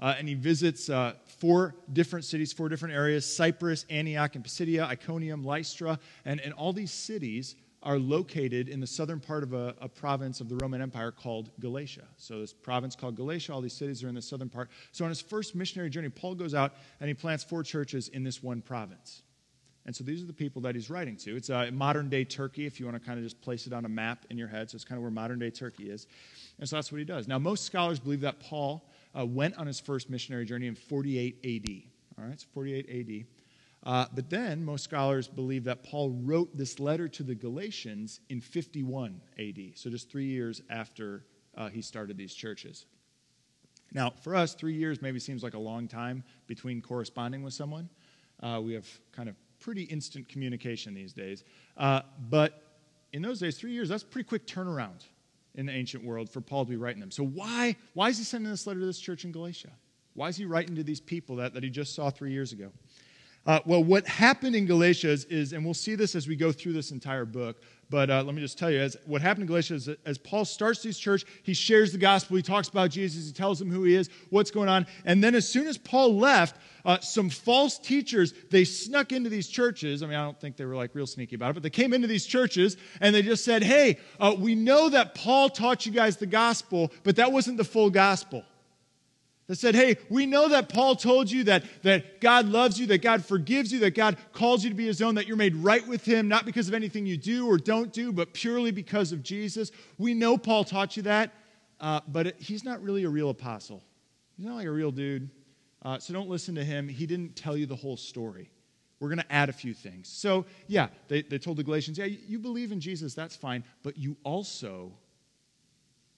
Uh, 0.00 0.14
and 0.18 0.28
he 0.28 0.34
visits 0.34 0.88
uh, 0.88 1.14
four 1.38 1.74
different 1.92 2.24
cities, 2.24 2.52
four 2.52 2.68
different 2.68 2.94
areas 2.94 3.24
Cyprus, 3.24 3.84
Antioch, 3.90 4.34
and 4.34 4.44
Pisidia, 4.44 4.84
Iconium, 4.84 5.44
Lystra. 5.44 5.98
And, 6.24 6.40
and 6.40 6.52
all 6.54 6.72
these 6.72 6.92
cities 6.92 7.56
are 7.82 7.98
located 7.98 8.68
in 8.68 8.80
the 8.80 8.86
southern 8.86 9.20
part 9.20 9.42
of 9.42 9.52
a, 9.52 9.74
a, 9.80 9.88
province 9.88 10.40
of 10.40 10.48
the 10.48 10.56
Roman 10.56 10.82
Empire 10.82 11.12
called 11.12 11.50
Galatia. 11.60 12.04
So, 12.16 12.40
this 12.40 12.52
province 12.52 12.96
called 12.96 13.16
Galatia, 13.16 13.52
all 13.52 13.60
these 13.60 13.72
cities 13.72 14.02
are 14.02 14.08
in 14.08 14.14
the 14.14 14.22
southern 14.22 14.48
part. 14.48 14.68
So, 14.90 15.04
on 15.04 15.10
his 15.10 15.20
first 15.20 15.54
missionary 15.54 15.88
journey, 15.88 16.08
Paul 16.08 16.34
goes 16.34 16.54
out 16.54 16.74
and 17.00 17.08
he 17.08 17.14
plants 17.14 17.44
four 17.44 17.62
churches 17.62 18.08
in 18.08 18.24
this 18.24 18.42
one 18.42 18.62
province. 18.62 19.22
And 19.86 19.94
so, 19.94 20.02
these 20.02 20.22
are 20.22 20.26
the 20.26 20.32
people 20.32 20.60
that 20.62 20.74
he's 20.74 20.90
writing 20.90 21.16
to. 21.18 21.36
It's 21.36 21.50
uh, 21.50 21.70
modern 21.72 22.08
day 22.08 22.24
Turkey, 22.24 22.66
if 22.66 22.80
you 22.80 22.86
want 22.86 23.00
to 23.00 23.06
kind 23.06 23.18
of 23.18 23.24
just 23.24 23.40
place 23.40 23.66
it 23.66 23.72
on 23.72 23.84
a 23.84 23.88
map 23.88 24.26
in 24.28 24.36
your 24.36 24.48
head. 24.48 24.70
So, 24.70 24.74
it's 24.74 24.84
kind 24.84 24.98
of 24.98 25.02
where 25.02 25.12
modern 25.12 25.38
day 25.38 25.50
Turkey 25.50 25.88
is. 25.90 26.08
And 26.58 26.68
so, 26.68 26.76
that's 26.76 26.90
what 26.90 26.98
he 26.98 27.04
does. 27.04 27.28
Now, 27.28 27.38
most 27.38 27.64
scholars 27.64 28.00
believe 28.00 28.22
that 28.22 28.40
Paul 28.40 28.90
uh, 29.16 29.24
went 29.24 29.56
on 29.56 29.66
his 29.66 29.80
first 29.80 30.10
missionary 30.10 30.44
journey 30.44 30.66
in 30.66 30.74
48 30.74 31.38
AD. 31.44 31.82
All 32.18 32.28
right, 32.28 32.40
so 32.40 32.46
48 32.52 32.88
AD. 32.88 33.26
Uh, 33.84 34.06
but 34.14 34.28
then 34.28 34.64
most 34.64 34.84
scholars 34.84 35.28
believe 35.28 35.64
that 35.64 35.84
Paul 35.84 36.10
wrote 36.10 36.56
this 36.56 36.80
letter 36.80 37.08
to 37.08 37.22
the 37.22 37.34
Galatians 37.34 38.20
in 38.28 38.40
51 38.40 39.20
AD, 39.38 39.58
so 39.74 39.88
just 39.88 40.10
three 40.10 40.26
years 40.26 40.60
after 40.68 41.24
uh, 41.56 41.68
he 41.68 41.80
started 41.80 42.16
these 42.16 42.34
churches. 42.34 42.86
Now, 43.92 44.10
for 44.10 44.34
us, 44.34 44.54
three 44.54 44.74
years 44.74 45.00
maybe 45.00 45.18
seems 45.18 45.42
like 45.42 45.54
a 45.54 45.58
long 45.58 45.88
time 45.88 46.24
between 46.46 46.82
corresponding 46.82 47.42
with 47.42 47.54
someone. 47.54 47.88
Uh, 48.42 48.60
we 48.62 48.74
have 48.74 48.86
kind 49.12 49.28
of 49.28 49.36
pretty 49.60 49.84
instant 49.84 50.28
communication 50.28 50.94
these 50.94 51.12
days. 51.12 51.44
Uh, 51.76 52.02
but 52.28 52.62
in 53.12 53.22
those 53.22 53.40
days, 53.40 53.58
three 53.58 53.72
years, 53.72 53.88
that's 53.88 54.04
pretty 54.04 54.28
quick 54.28 54.46
turnaround 54.46 55.04
in 55.58 55.66
the 55.66 55.72
ancient 55.72 56.04
world 56.04 56.30
for 56.30 56.40
Paul 56.40 56.64
to 56.64 56.70
be 56.70 56.76
writing 56.76 57.00
them. 57.00 57.10
So, 57.10 57.24
why, 57.24 57.76
why 57.92 58.08
is 58.08 58.16
he 58.16 58.24
sending 58.24 58.48
this 58.48 58.66
letter 58.66 58.78
to 58.78 58.86
this 58.86 59.00
church 59.00 59.24
in 59.24 59.32
Galatia? 59.32 59.70
Why 60.14 60.28
is 60.28 60.36
he 60.36 60.44
writing 60.44 60.76
to 60.76 60.84
these 60.84 61.00
people 61.00 61.36
that, 61.36 61.52
that 61.52 61.64
he 61.64 61.68
just 61.68 61.94
saw 61.96 62.10
three 62.10 62.30
years 62.30 62.52
ago? 62.52 62.70
Uh, 63.48 63.60
well, 63.64 63.82
what 63.82 64.06
happened 64.06 64.54
in 64.54 64.66
Galatia 64.66 65.08
is, 65.08 65.24
is, 65.24 65.54
and 65.54 65.64
we'll 65.64 65.72
see 65.72 65.94
this 65.94 66.14
as 66.14 66.28
we 66.28 66.36
go 66.36 66.52
through 66.52 66.74
this 66.74 66.90
entire 66.90 67.24
book, 67.24 67.62
but 67.88 68.10
uh, 68.10 68.22
let 68.22 68.34
me 68.34 68.42
just 68.42 68.58
tell 68.58 68.70
you, 68.70 68.78
as, 68.78 68.94
what 69.06 69.22
happened 69.22 69.44
in 69.44 69.46
Galatia 69.46 69.72
is 69.72 69.88
as 70.04 70.18
Paul 70.18 70.44
starts 70.44 70.82
this 70.82 70.98
church, 70.98 71.24
he 71.44 71.54
shares 71.54 71.90
the 71.90 71.96
gospel, 71.96 72.36
he 72.36 72.42
talks 72.42 72.68
about 72.68 72.90
Jesus, 72.90 73.26
he 73.26 73.32
tells 73.32 73.58
them 73.58 73.70
who 73.70 73.84
he 73.84 73.94
is, 73.94 74.10
what's 74.28 74.50
going 74.50 74.68
on, 74.68 74.86
and 75.06 75.24
then 75.24 75.34
as 75.34 75.48
soon 75.48 75.66
as 75.66 75.78
Paul 75.78 76.18
left, 76.18 76.60
uh, 76.84 77.00
some 77.00 77.30
false 77.30 77.78
teachers, 77.78 78.34
they 78.50 78.64
snuck 78.64 79.12
into 79.12 79.30
these 79.30 79.48
churches. 79.48 80.02
I 80.02 80.08
mean, 80.08 80.16
I 80.16 80.24
don't 80.24 80.38
think 80.38 80.58
they 80.58 80.66
were 80.66 80.76
like 80.76 80.94
real 80.94 81.06
sneaky 81.06 81.36
about 81.36 81.52
it, 81.52 81.54
but 81.54 81.62
they 81.62 81.70
came 81.70 81.94
into 81.94 82.06
these 82.06 82.26
churches 82.26 82.76
and 83.00 83.14
they 83.14 83.22
just 83.22 83.46
said, 83.46 83.62
hey, 83.62 83.98
uh, 84.20 84.36
we 84.38 84.56
know 84.56 84.90
that 84.90 85.14
Paul 85.14 85.48
taught 85.48 85.86
you 85.86 85.92
guys 85.92 86.18
the 86.18 86.26
gospel, 86.26 86.92
but 87.02 87.16
that 87.16 87.32
wasn't 87.32 87.56
the 87.56 87.64
full 87.64 87.88
gospel 87.88 88.44
that 89.48 89.56
said, 89.56 89.74
Hey, 89.74 89.96
we 90.08 90.26
know 90.26 90.48
that 90.48 90.68
Paul 90.68 90.94
told 90.94 91.30
you 91.30 91.44
that, 91.44 91.64
that 91.82 92.20
God 92.20 92.46
loves 92.46 92.78
you, 92.78 92.86
that 92.88 93.02
God 93.02 93.24
forgives 93.24 93.72
you, 93.72 93.80
that 93.80 93.94
God 93.94 94.16
calls 94.32 94.62
you 94.62 94.70
to 94.70 94.76
be 94.76 94.86
his 94.86 95.02
own, 95.02 95.14
that 95.16 95.26
you're 95.26 95.36
made 95.36 95.56
right 95.56 95.86
with 95.86 96.04
him, 96.04 96.28
not 96.28 96.44
because 96.44 96.68
of 96.68 96.74
anything 96.74 97.06
you 97.06 97.16
do 97.16 97.48
or 97.48 97.56
don't 97.56 97.92
do, 97.92 98.12
but 98.12 98.34
purely 98.34 98.70
because 98.70 99.10
of 99.10 99.22
Jesus. 99.22 99.72
We 99.96 100.14
know 100.14 100.38
Paul 100.38 100.64
taught 100.64 100.96
you 100.96 101.02
that, 101.04 101.32
uh, 101.80 102.00
but 102.06 102.28
it, 102.28 102.36
he's 102.38 102.62
not 102.62 102.82
really 102.82 103.04
a 103.04 103.08
real 103.08 103.30
apostle. 103.30 103.82
He's 104.36 104.46
not 104.46 104.56
like 104.56 104.66
a 104.66 104.70
real 104.70 104.92
dude. 104.92 105.30
Uh, 105.82 105.98
so 105.98 106.12
don't 106.12 106.28
listen 106.28 106.54
to 106.54 106.64
him. 106.64 106.86
He 106.86 107.06
didn't 107.06 107.34
tell 107.34 107.56
you 107.56 107.66
the 107.66 107.76
whole 107.76 107.96
story. 107.96 108.50
We're 109.00 109.08
going 109.08 109.20
to 109.20 109.32
add 109.32 109.48
a 109.48 109.52
few 109.52 109.74
things. 109.74 110.08
So, 110.08 110.44
yeah, 110.66 110.88
they, 111.06 111.22
they 111.22 111.38
told 111.38 111.56
the 111.56 111.62
Galatians, 111.64 111.98
yeah, 111.98 112.04
you, 112.04 112.18
you 112.26 112.38
believe 112.38 112.72
in 112.72 112.80
Jesus, 112.80 113.14
that's 113.14 113.36
fine, 113.36 113.64
but 113.82 113.96
you 113.96 114.16
also 114.24 114.92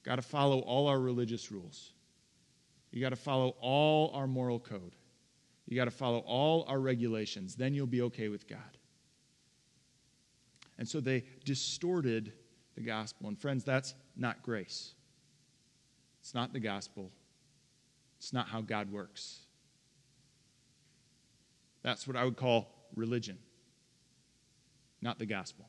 got 0.02 0.16
to 0.16 0.22
follow 0.22 0.60
all 0.60 0.88
our 0.88 0.99
religious 0.99 1.52
rules. 1.52 1.92
You 2.90 3.00
got 3.00 3.11
to 3.11 3.16
follow 3.16 3.54
all 3.61 4.11
our 4.14 4.26
moral 4.26 4.59
code. 4.59 4.97
You 5.66 5.76
got 5.76 5.85
to 5.85 5.90
follow 5.90 6.18
all 6.18 6.64
our 6.66 6.80
regulations. 6.80 7.54
Then 7.54 7.75
you'll 7.75 7.87
be 7.87 8.02
okay 8.02 8.28
with 8.28 8.49
God. 8.49 8.59
And 10.78 10.88
so 10.88 11.00
they 11.00 11.25
distorted 11.44 12.32
the 12.75 12.80
gospel. 12.80 13.28
And 13.28 13.38
friends, 13.38 13.64
that's 13.64 13.94
not 14.16 14.42
grace. 14.42 14.94
It's 16.20 16.35
not 16.35 16.52
the 16.52 16.61
gospel. 16.61 17.11
It's 18.18 18.32
not 18.32 18.49
how 18.49 18.61
God 18.61 18.90
works. 18.90 19.40
That's 21.82 22.06
what 22.06 22.16
I 22.16 22.25
would 22.25 22.37
call 22.37 22.68
religion, 22.94 23.38
not 25.00 25.18
the 25.18 25.26
gospel. 25.26 25.66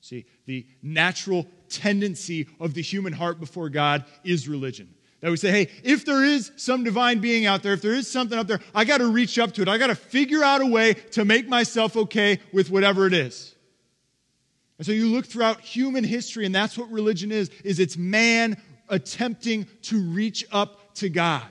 See, 0.00 0.26
the 0.44 0.66
natural 0.82 1.46
tendency 1.70 2.48
of 2.60 2.74
the 2.74 2.82
human 2.82 3.14
heart 3.14 3.40
before 3.40 3.70
God 3.70 4.04
is 4.22 4.46
religion. 4.46 4.94
That 5.24 5.30
we 5.30 5.38
say, 5.38 5.50
hey, 5.50 5.70
if 5.82 6.04
there 6.04 6.22
is 6.22 6.52
some 6.56 6.84
divine 6.84 7.20
being 7.20 7.46
out 7.46 7.62
there, 7.62 7.72
if 7.72 7.80
there 7.80 7.94
is 7.94 8.10
something 8.10 8.38
up 8.38 8.46
there, 8.46 8.60
I 8.74 8.84
got 8.84 8.98
to 8.98 9.06
reach 9.06 9.38
up 9.38 9.52
to 9.52 9.62
it. 9.62 9.68
I 9.68 9.78
got 9.78 9.86
to 9.86 9.94
figure 9.94 10.44
out 10.44 10.60
a 10.60 10.66
way 10.66 10.92
to 11.12 11.24
make 11.24 11.48
myself 11.48 11.96
okay 11.96 12.40
with 12.52 12.68
whatever 12.68 13.06
it 13.06 13.14
is. 13.14 13.54
And 14.76 14.84
so 14.84 14.92
you 14.92 15.08
look 15.08 15.24
throughout 15.24 15.62
human 15.62 16.04
history, 16.04 16.44
and 16.44 16.54
that's 16.54 16.76
what 16.76 16.90
religion 16.90 17.32
is, 17.32 17.48
is 17.64 17.80
it's 17.80 17.96
man 17.96 18.60
attempting 18.90 19.66
to 19.84 19.98
reach 19.98 20.44
up 20.52 20.94
to 20.96 21.08
God. 21.08 21.48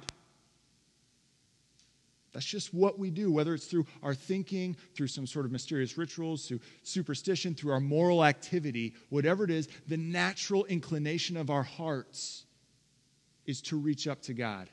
That's 2.32 2.46
just 2.46 2.76
what 2.76 3.00
we 3.00 3.10
do, 3.10 3.32
whether 3.32 3.56
it's 3.56 3.66
through 3.66 3.88
our 4.04 4.14
thinking, 4.14 4.78
through 4.94 5.08
some 5.08 5.26
sort 5.26 5.46
of 5.46 5.52
mysterious 5.52 5.98
rituals, 5.98 6.48
through 6.48 6.60
superstition, 6.84 7.56
through 7.56 7.72
our 7.72 7.80
moral 7.80 8.24
activity, 8.24 8.94
whatever 9.10 9.44
it 9.44 9.50
is, 9.50 9.68
the 9.88 9.98
natural 9.98 10.64
inclination 10.66 11.38
of 11.38 11.50
our 11.50 11.64
hearts 11.64 12.46
is 13.46 13.62
to 13.64 13.78
reach 13.78 14.08
up 14.08 14.22
to 14.24 14.34
God. 14.34 14.70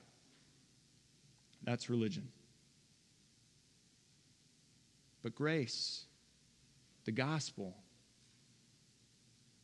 That's 1.63 1.91
religion. 1.91 2.29
But 5.23 5.35
grace, 5.35 6.07
the 7.05 7.13
gospel, 7.13 7.75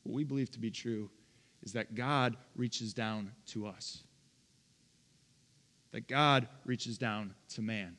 what 0.02 0.14
we 0.14 0.25
believe 0.25 0.50
to 0.52 0.58
be 0.58 0.70
true 0.70 1.10
is 1.62 1.72
that 1.72 1.94
God 1.94 2.36
reaches 2.54 2.92
down 2.92 3.32
to 3.46 3.66
us 3.66 4.02
that 5.96 6.08
God 6.08 6.46
reaches 6.66 6.98
down 6.98 7.34
to 7.48 7.62
man. 7.62 7.96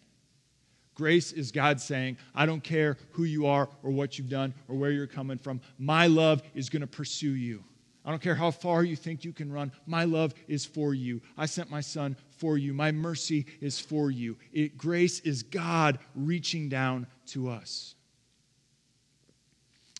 Grace 0.94 1.32
is 1.32 1.52
God 1.52 1.82
saying, 1.82 2.18
I 2.36 2.46
don't 2.46 2.64
care 2.64 2.96
who 3.14 3.24
you 3.24 3.48
are 3.48 3.68
or 3.82 3.90
what 3.90 4.20
you've 4.20 4.30
done 4.30 4.54
or 4.68 4.76
where 4.76 4.92
you're 4.92 5.08
coming 5.08 5.40
from. 5.40 5.62
My 5.80 6.06
love 6.06 6.44
is 6.54 6.70
going 6.70 6.82
to 6.82 6.88
pursue 6.88 7.32
you. 7.32 7.64
I 8.08 8.10
don't 8.10 8.22
care 8.22 8.36
how 8.36 8.52
far 8.52 8.86
you 8.86 8.96
think 8.96 9.26
you 9.26 9.34
can 9.34 9.52
run. 9.52 9.74
My 9.86 10.06
love 10.06 10.34
is 10.48 10.66
for 10.66 10.94
you. 10.94 11.22
I 11.38 11.46
sent 11.46 11.70
my 11.70 11.82
son 11.82 12.16
for 12.38 12.58
you. 12.58 12.74
My 12.74 12.90
mercy 12.90 13.46
is 13.60 13.82
for 13.82 14.10
you. 14.10 14.38
It, 14.54 14.78
grace 14.78 15.20
is 15.20 15.44
God 15.44 16.00
reaching 16.16 16.70
down 16.70 17.06
to 17.28 17.50
us. 17.50 17.96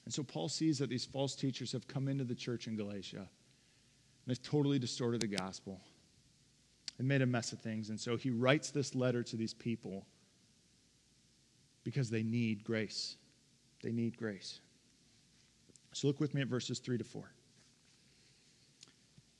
And 0.06 0.14
so 0.14 0.24
Paul 0.24 0.48
sees 0.48 0.78
that 0.78 0.90
these 0.90 1.04
false 1.04 1.36
teachers 1.36 1.74
have 1.74 1.86
come 1.90 2.08
into 2.08 2.24
the 2.24 2.34
church 2.34 2.68
in 2.68 2.78
Galatia 2.78 3.18
and 3.18 3.28
they've 4.26 4.42
totally 4.42 4.80
distorted 4.80 5.20
the 5.20 5.28
gospel 5.28 5.82
and 7.00 7.10
made 7.10 7.22
a 7.22 7.26
mess 7.26 7.52
of 7.52 7.60
things. 7.60 7.90
And 7.90 8.00
so 8.00 8.16
he 8.16 8.30
writes 8.30 8.72
this 8.72 8.96
letter 8.96 9.22
to 9.22 9.36
these 9.36 9.54
people 9.54 10.06
because 11.84 12.10
they 12.10 12.24
need 12.24 12.64
grace. 12.64 13.18
They 13.84 13.92
need 13.92 14.16
grace. 14.16 14.62
So 15.92 16.08
look 16.08 16.22
with 16.22 16.34
me 16.34 16.42
at 16.42 16.48
verses 16.48 16.80
3 16.80 17.00
to 17.00 17.04
4. 17.04 17.30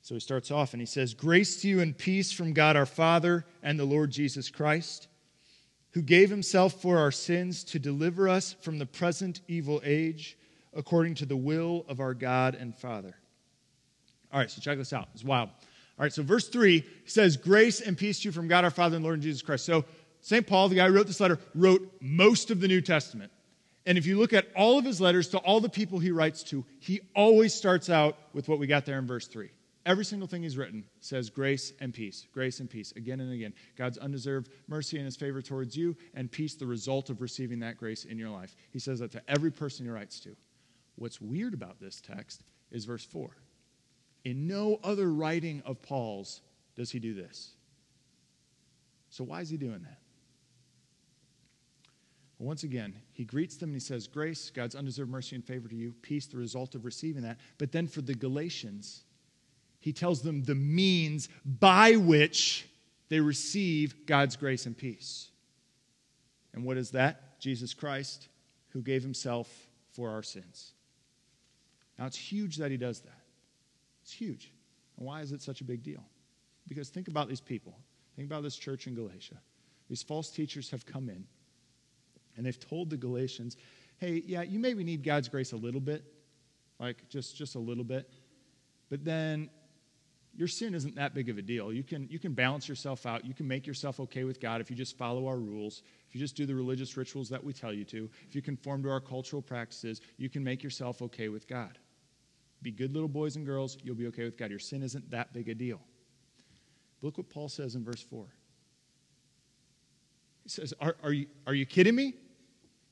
So 0.08 0.14
he 0.14 0.20
starts 0.20 0.50
off 0.50 0.72
and 0.72 0.80
he 0.80 0.86
says, 0.86 1.12
Grace 1.12 1.60
to 1.60 1.68
you 1.68 1.80
and 1.80 1.94
peace 1.94 2.32
from 2.32 2.54
God 2.54 2.76
our 2.76 2.86
Father 2.86 3.44
and 3.62 3.78
the 3.78 3.84
Lord 3.84 4.10
Jesus 4.10 4.48
Christ, 4.48 5.06
who 5.90 6.00
gave 6.00 6.30
himself 6.30 6.80
for 6.80 6.96
our 6.96 7.10
sins 7.10 7.62
to 7.64 7.78
deliver 7.78 8.26
us 8.26 8.54
from 8.62 8.78
the 8.78 8.86
present 8.86 9.42
evil 9.48 9.82
age, 9.84 10.38
according 10.72 11.16
to 11.16 11.26
the 11.26 11.36
will 11.36 11.84
of 11.90 12.00
our 12.00 12.14
God 12.14 12.54
and 12.54 12.74
Father. 12.74 13.16
All 14.32 14.40
right, 14.40 14.50
so 14.50 14.62
check 14.62 14.78
this 14.78 14.94
out. 14.94 15.08
It's 15.12 15.24
wild. 15.24 15.50
All 15.50 16.04
right, 16.04 16.12
so 16.12 16.22
verse 16.22 16.48
3 16.48 16.82
says, 17.04 17.36
Grace 17.36 17.82
and 17.82 17.94
peace 17.94 18.20
to 18.20 18.28
you 18.28 18.32
from 18.32 18.48
God 18.48 18.64
our 18.64 18.70
Father 18.70 18.96
and 18.96 19.04
Lord 19.04 19.20
Jesus 19.20 19.42
Christ. 19.42 19.66
So 19.66 19.84
St. 20.22 20.46
Paul, 20.46 20.70
the 20.70 20.76
guy 20.76 20.86
who 20.86 20.94
wrote 20.94 21.06
this 21.06 21.20
letter, 21.20 21.38
wrote 21.54 21.86
most 22.00 22.50
of 22.50 22.60
the 22.60 22.68
New 22.68 22.80
Testament. 22.80 23.30
And 23.84 23.98
if 23.98 24.06
you 24.06 24.18
look 24.18 24.32
at 24.32 24.46
all 24.56 24.78
of 24.78 24.86
his 24.86 25.02
letters 25.02 25.28
to 25.28 25.38
all 25.40 25.60
the 25.60 25.68
people 25.68 25.98
he 25.98 26.12
writes 26.12 26.42
to, 26.44 26.64
he 26.80 27.02
always 27.14 27.52
starts 27.52 27.90
out 27.90 28.16
with 28.32 28.48
what 28.48 28.58
we 28.58 28.66
got 28.66 28.86
there 28.86 28.98
in 28.98 29.06
verse 29.06 29.26
3. 29.26 29.50
Every 29.88 30.04
single 30.04 30.28
thing 30.28 30.42
he's 30.42 30.58
written 30.58 30.84
says 31.00 31.30
grace 31.30 31.72
and 31.80 31.94
peace, 31.94 32.26
grace 32.34 32.60
and 32.60 32.68
peace, 32.68 32.92
again 32.94 33.20
and 33.20 33.32
again. 33.32 33.54
God's 33.74 33.96
undeserved 33.96 34.50
mercy 34.66 34.98
and 34.98 35.06
his 35.06 35.16
favor 35.16 35.40
towards 35.40 35.78
you, 35.78 35.96
and 36.12 36.30
peace, 36.30 36.54
the 36.54 36.66
result 36.66 37.08
of 37.08 37.22
receiving 37.22 37.60
that 37.60 37.78
grace 37.78 38.04
in 38.04 38.18
your 38.18 38.28
life. 38.28 38.54
He 38.70 38.80
says 38.80 38.98
that 38.98 39.12
to 39.12 39.22
every 39.26 39.50
person 39.50 39.86
he 39.86 39.90
writes 39.90 40.20
to. 40.20 40.36
What's 40.96 41.22
weird 41.22 41.54
about 41.54 41.80
this 41.80 42.02
text 42.02 42.42
is 42.70 42.84
verse 42.84 43.06
4. 43.06 43.30
In 44.26 44.46
no 44.46 44.78
other 44.84 45.10
writing 45.10 45.62
of 45.64 45.80
Paul's 45.80 46.42
does 46.76 46.90
he 46.90 46.98
do 46.98 47.14
this. 47.14 47.52
So, 49.08 49.24
why 49.24 49.40
is 49.40 49.48
he 49.48 49.56
doing 49.56 49.80
that? 49.84 50.00
Once 52.38 52.62
again, 52.62 52.94
he 53.12 53.24
greets 53.24 53.56
them 53.56 53.70
and 53.70 53.76
he 53.76 53.80
says, 53.80 54.06
Grace, 54.06 54.50
God's 54.50 54.74
undeserved 54.74 55.10
mercy 55.10 55.34
and 55.34 55.42
favor 55.42 55.66
to 55.66 55.74
you, 55.74 55.94
peace, 56.02 56.26
the 56.26 56.36
result 56.36 56.74
of 56.74 56.84
receiving 56.84 57.22
that. 57.22 57.38
But 57.56 57.72
then 57.72 57.86
for 57.86 58.02
the 58.02 58.14
Galatians, 58.14 59.04
he 59.80 59.92
tells 59.92 60.22
them 60.22 60.42
the 60.42 60.54
means 60.54 61.28
by 61.44 61.96
which 61.96 62.68
they 63.08 63.20
receive 63.20 64.06
God's 64.06 64.36
grace 64.36 64.66
and 64.66 64.76
peace. 64.76 65.28
And 66.52 66.64
what 66.64 66.76
is 66.76 66.90
that? 66.92 67.40
Jesus 67.40 67.74
Christ, 67.74 68.28
who 68.70 68.82
gave 68.82 69.02
himself 69.02 69.48
for 69.92 70.10
our 70.10 70.22
sins. 70.22 70.72
Now, 71.98 72.06
it's 72.06 72.16
huge 72.16 72.56
that 72.56 72.70
he 72.70 72.76
does 72.76 73.00
that. 73.00 73.20
It's 74.02 74.12
huge. 74.12 74.52
And 74.96 75.06
why 75.06 75.20
is 75.20 75.32
it 75.32 75.42
such 75.42 75.60
a 75.60 75.64
big 75.64 75.82
deal? 75.82 76.02
Because 76.66 76.88
think 76.88 77.08
about 77.08 77.28
these 77.28 77.40
people. 77.40 77.76
Think 78.16 78.26
about 78.26 78.42
this 78.42 78.56
church 78.56 78.86
in 78.86 78.94
Galatia. 78.94 79.36
These 79.88 80.02
false 80.02 80.30
teachers 80.30 80.70
have 80.70 80.84
come 80.84 81.08
in 81.08 81.24
and 82.36 82.44
they've 82.44 82.58
told 82.58 82.90
the 82.90 82.96
Galatians, 82.96 83.56
hey, 83.98 84.22
yeah, 84.26 84.42
you 84.42 84.58
maybe 84.58 84.84
need 84.84 85.02
God's 85.02 85.28
grace 85.28 85.52
a 85.52 85.56
little 85.56 85.80
bit, 85.80 86.04
like 86.78 87.08
just, 87.08 87.36
just 87.36 87.54
a 87.54 87.58
little 87.58 87.84
bit. 87.84 88.10
But 88.90 89.04
then 89.04 89.50
your 90.38 90.46
sin 90.46 90.72
isn't 90.72 90.94
that 90.94 91.14
big 91.14 91.28
of 91.28 91.36
a 91.36 91.42
deal. 91.42 91.72
You 91.72 91.82
can, 91.82 92.06
you 92.08 92.20
can 92.20 92.32
balance 92.32 92.68
yourself 92.68 93.06
out. 93.06 93.24
You 93.24 93.34
can 93.34 93.48
make 93.48 93.66
yourself 93.66 93.98
okay 93.98 94.22
with 94.22 94.40
God 94.40 94.60
if 94.60 94.70
you 94.70 94.76
just 94.76 94.96
follow 94.96 95.26
our 95.26 95.36
rules, 95.36 95.82
if 96.08 96.14
you 96.14 96.20
just 96.20 96.36
do 96.36 96.46
the 96.46 96.54
religious 96.54 96.96
rituals 96.96 97.28
that 97.30 97.42
we 97.42 97.52
tell 97.52 97.72
you 97.72 97.84
to, 97.86 98.08
if 98.28 98.36
you 98.36 98.40
conform 98.40 98.84
to 98.84 98.88
our 98.88 99.00
cultural 99.00 99.42
practices, 99.42 100.00
you 100.16 100.28
can 100.28 100.44
make 100.44 100.62
yourself 100.62 101.02
okay 101.02 101.28
with 101.28 101.48
God. 101.48 101.76
Be 102.62 102.70
good 102.70 102.92
little 102.92 103.08
boys 103.08 103.34
and 103.34 103.44
girls, 103.44 103.78
you'll 103.82 103.96
be 103.96 104.06
okay 104.06 104.22
with 104.22 104.38
God. 104.38 104.50
Your 104.50 104.60
sin 104.60 104.84
isn't 104.84 105.10
that 105.10 105.32
big 105.32 105.48
a 105.48 105.56
deal. 105.56 105.80
Look 107.02 107.18
what 107.18 107.28
Paul 107.28 107.48
says 107.48 107.74
in 107.74 107.82
verse 107.82 108.02
4. 108.02 108.24
He 110.44 110.50
says, 110.50 110.72
Are, 110.80 110.94
are, 111.02 111.12
you, 111.12 111.26
are 111.48 111.54
you 111.54 111.66
kidding 111.66 111.96
me? 111.96 112.14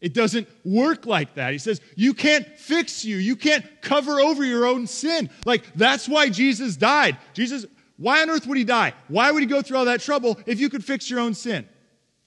It 0.00 0.12
doesn't 0.12 0.46
work 0.64 1.06
like 1.06 1.34
that. 1.34 1.52
He 1.52 1.58
says, 1.58 1.80
You 1.94 2.12
can't 2.12 2.46
fix 2.58 3.04
you. 3.04 3.16
You 3.16 3.34
can't 3.36 3.64
cover 3.80 4.20
over 4.20 4.44
your 4.44 4.66
own 4.66 4.86
sin. 4.86 5.30
Like, 5.44 5.64
that's 5.74 6.08
why 6.08 6.28
Jesus 6.28 6.76
died. 6.76 7.16
Jesus, 7.32 7.64
why 7.96 8.22
on 8.22 8.30
earth 8.30 8.46
would 8.46 8.58
he 8.58 8.64
die? 8.64 8.92
Why 9.08 9.30
would 9.30 9.40
he 9.40 9.46
go 9.46 9.62
through 9.62 9.78
all 9.78 9.86
that 9.86 10.00
trouble 10.00 10.38
if 10.44 10.60
you 10.60 10.68
could 10.68 10.84
fix 10.84 11.08
your 11.08 11.20
own 11.20 11.34
sin? 11.34 11.66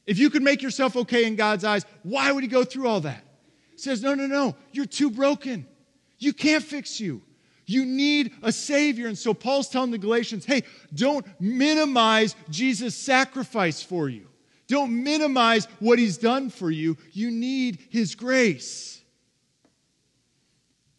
If 0.08 0.18
you 0.18 0.32
could 0.32 0.42
make 0.42 0.64
yourself 0.64 0.96
okay 0.96 1.26
in 1.26 1.36
God's 1.36 1.64
eyes, 1.64 1.86
why 2.02 2.32
would 2.32 2.44
he 2.44 2.50
go 2.50 2.64
through 2.64 2.88
all 2.88 3.02
that? 3.02 3.24
He 3.72 3.78
says, 3.78 4.02
No, 4.02 4.16
no, 4.16 4.26
no. 4.26 4.56
You're 4.72 4.86
too 4.86 5.12
broken. 5.12 5.68
You 6.18 6.34
can't 6.34 6.64
fix 6.64 7.00
you. 7.00 7.22
You 7.68 7.86
need 7.86 8.34
a 8.42 8.52
Savior. 8.52 9.08
And 9.08 9.18
so 9.18 9.36
Paul's 9.36 9.70
telling 9.70 9.92
the 9.92 10.00
Galatians 10.00 10.44
hey, 10.44 10.64
don't 10.92 11.24
minimize 11.40 12.36
Jesus' 12.50 12.96
sacrifice 12.96 13.84
for 13.84 14.10
you. 14.10 14.28
Don't 14.70 15.04
minimize 15.04 15.68
what 15.80 16.00
he's 16.00 16.18
done 16.18 16.50
for 16.50 16.72
you. 16.72 16.96
You 17.12 17.32
need 17.32 17.80
his 17.90 18.16
grace. 18.16 19.02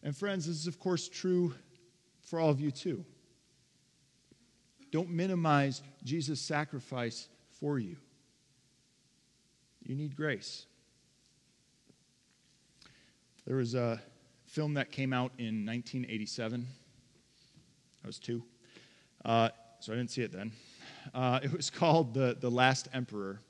And 0.03 0.15
friends, 0.15 0.47
this 0.47 0.57
is, 0.57 0.67
of 0.67 0.79
course, 0.79 1.09
true 1.09 1.55
for 2.21 2.39
all 2.41 2.51
of 2.51 2.61
you 2.61 2.71
too. 2.71 3.05
Don't 4.91 5.11
minimize 5.11 5.83
Jesus' 6.05 6.41
sacrifice 6.41 7.29
for 7.61 7.79
you. 7.79 7.97
You 9.85 9.95
need 9.95 10.17
grace. 10.17 10.67
There 13.47 13.57
was 13.57 13.75
a 13.75 14.01
film 14.47 14.75
that 14.75 14.91
came 14.91 15.13
out 15.13 15.33
in 15.39 15.65
1987. 15.65 16.67
I 18.03 18.07
was 18.07 18.19
two, 18.19 18.43
uh, 19.25 19.51
so 19.81 19.93
I 19.93 19.97
didn't 19.97 20.11
see 20.11 20.23
it 20.23 20.33
then. 20.33 20.53
Uh, 21.15 21.41
it 21.45 21.53
was 21.53 21.71
called 21.71 22.15
the, 22.15 22.37
the 22.39 22.51
Last 22.51 22.89
Emperor, 22.93 23.41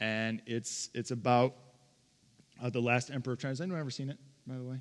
and 0.00 0.42
it's, 0.46 0.90
it's 0.94 1.10
about 1.10 1.54
uh, 2.62 2.70
the 2.70 2.80
last 2.80 3.10
emperor 3.10 3.34
of 3.34 3.38
China. 3.38 3.52
Has 3.52 3.60
anyone 3.60 3.80
ever 3.80 3.90
seen 3.90 4.10
it, 4.10 4.18
by 4.46 4.56
the 4.56 4.64
way? 4.64 4.80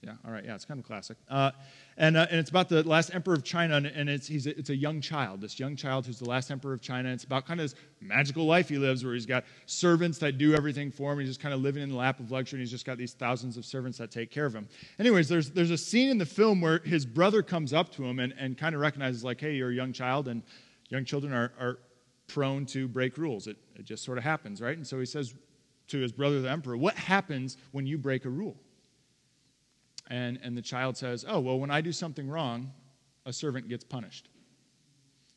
Yeah, 0.00 0.12
all 0.24 0.30
right, 0.30 0.44
yeah, 0.44 0.54
it's 0.54 0.64
kind 0.64 0.78
of 0.78 0.86
classic. 0.86 1.16
Uh, 1.28 1.50
and, 1.96 2.16
uh, 2.16 2.28
and 2.30 2.38
it's 2.38 2.50
about 2.50 2.68
the 2.68 2.84
last 2.84 3.12
emperor 3.12 3.34
of 3.34 3.42
China, 3.42 3.74
and, 3.78 3.86
and 3.86 4.08
it's, 4.08 4.28
he's 4.28 4.46
a, 4.46 4.56
it's 4.56 4.70
a 4.70 4.76
young 4.76 5.00
child, 5.00 5.40
this 5.40 5.58
young 5.58 5.74
child 5.74 6.06
who's 6.06 6.20
the 6.20 6.28
last 6.28 6.52
emperor 6.52 6.72
of 6.72 6.80
China. 6.80 7.08
It's 7.08 7.24
about 7.24 7.46
kind 7.46 7.58
of 7.58 7.64
this 7.64 7.74
magical 8.00 8.46
life 8.46 8.68
he 8.68 8.78
lives 8.78 9.04
where 9.04 9.12
he's 9.14 9.26
got 9.26 9.42
servants 9.66 10.18
that 10.18 10.38
do 10.38 10.54
everything 10.54 10.92
for 10.92 11.12
him. 11.12 11.18
He's 11.18 11.30
just 11.30 11.40
kind 11.40 11.52
of 11.52 11.62
living 11.62 11.82
in 11.82 11.88
the 11.88 11.96
lap 11.96 12.20
of 12.20 12.30
luxury, 12.30 12.58
and 12.58 12.62
he's 12.62 12.70
just 12.70 12.86
got 12.86 12.96
these 12.96 13.12
thousands 13.12 13.56
of 13.56 13.64
servants 13.64 13.98
that 13.98 14.12
take 14.12 14.30
care 14.30 14.46
of 14.46 14.54
him. 14.54 14.68
Anyways, 15.00 15.28
there's, 15.28 15.50
there's 15.50 15.72
a 15.72 15.78
scene 15.78 16.10
in 16.10 16.18
the 16.18 16.26
film 16.26 16.60
where 16.60 16.78
his 16.84 17.04
brother 17.04 17.42
comes 17.42 17.72
up 17.72 17.90
to 17.94 18.04
him 18.04 18.20
and, 18.20 18.32
and 18.38 18.56
kind 18.56 18.76
of 18.76 18.80
recognizes, 18.80 19.24
like, 19.24 19.40
hey, 19.40 19.54
you're 19.54 19.70
a 19.70 19.74
young 19.74 19.92
child, 19.92 20.28
and 20.28 20.44
young 20.90 21.04
children 21.04 21.32
are, 21.32 21.52
are 21.58 21.78
prone 22.28 22.66
to 22.66 22.86
break 22.86 23.18
rules. 23.18 23.48
It, 23.48 23.56
it 23.78 23.84
just 23.84 24.04
sort 24.04 24.18
of 24.18 24.24
happens, 24.24 24.60
right? 24.60 24.76
And 24.76 24.86
so 24.86 24.98
he 24.98 25.06
says 25.06 25.34
to 25.88 25.98
his 25.98 26.12
brother, 26.12 26.40
the 26.40 26.50
emperor, 26.50 26.76
what 26.76 26.94
happens 26.94 27.56
when 27.72 27.86
you 27.86 27.98
break 27.98 28.24
a 28.24 28.30
rule? 28.30 28.56
And, 30.08 30.38
and 30.42 30.56
the 30.56 30.62
child 30.62 30.96
says, 30.96 31.24
Oh, 31.28 31.40
well, 31.40 31.58
when 31.58 31.70
I 31.70 31.80
do 31.80 31.92
something 31.92 32.28
wrong, 32.28 32.72
a 33.26 33.32
servant 33.32 33.68
gets 33.68 33.84
punished. 33.84 34.28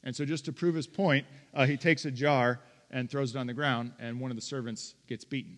And 0.04 0.16
so, 0.16 0.26
just 0.26 0.46
to 0.46 0.54
prove 0.54 0.74
his 0.74 0.88
point, 0.88 1.26
uh, 1.54 1.66
he 1.66 1.78
takes 1.78 2.06
a 2.06 2.12
jar 2.12 2.60
and 2.90 3.10
throws 3.10 3.36
it 3.36 3.38
on 3.38 3.48
the 3.48 3.54
ground, 3.54 3.92
and 4.00 4.20
one 4.20 4.32
of 4.32 4.36
the 4.36 4.42
servants 4.42 4.96
gets 5.08 5.24
beaten. 5.24 5.58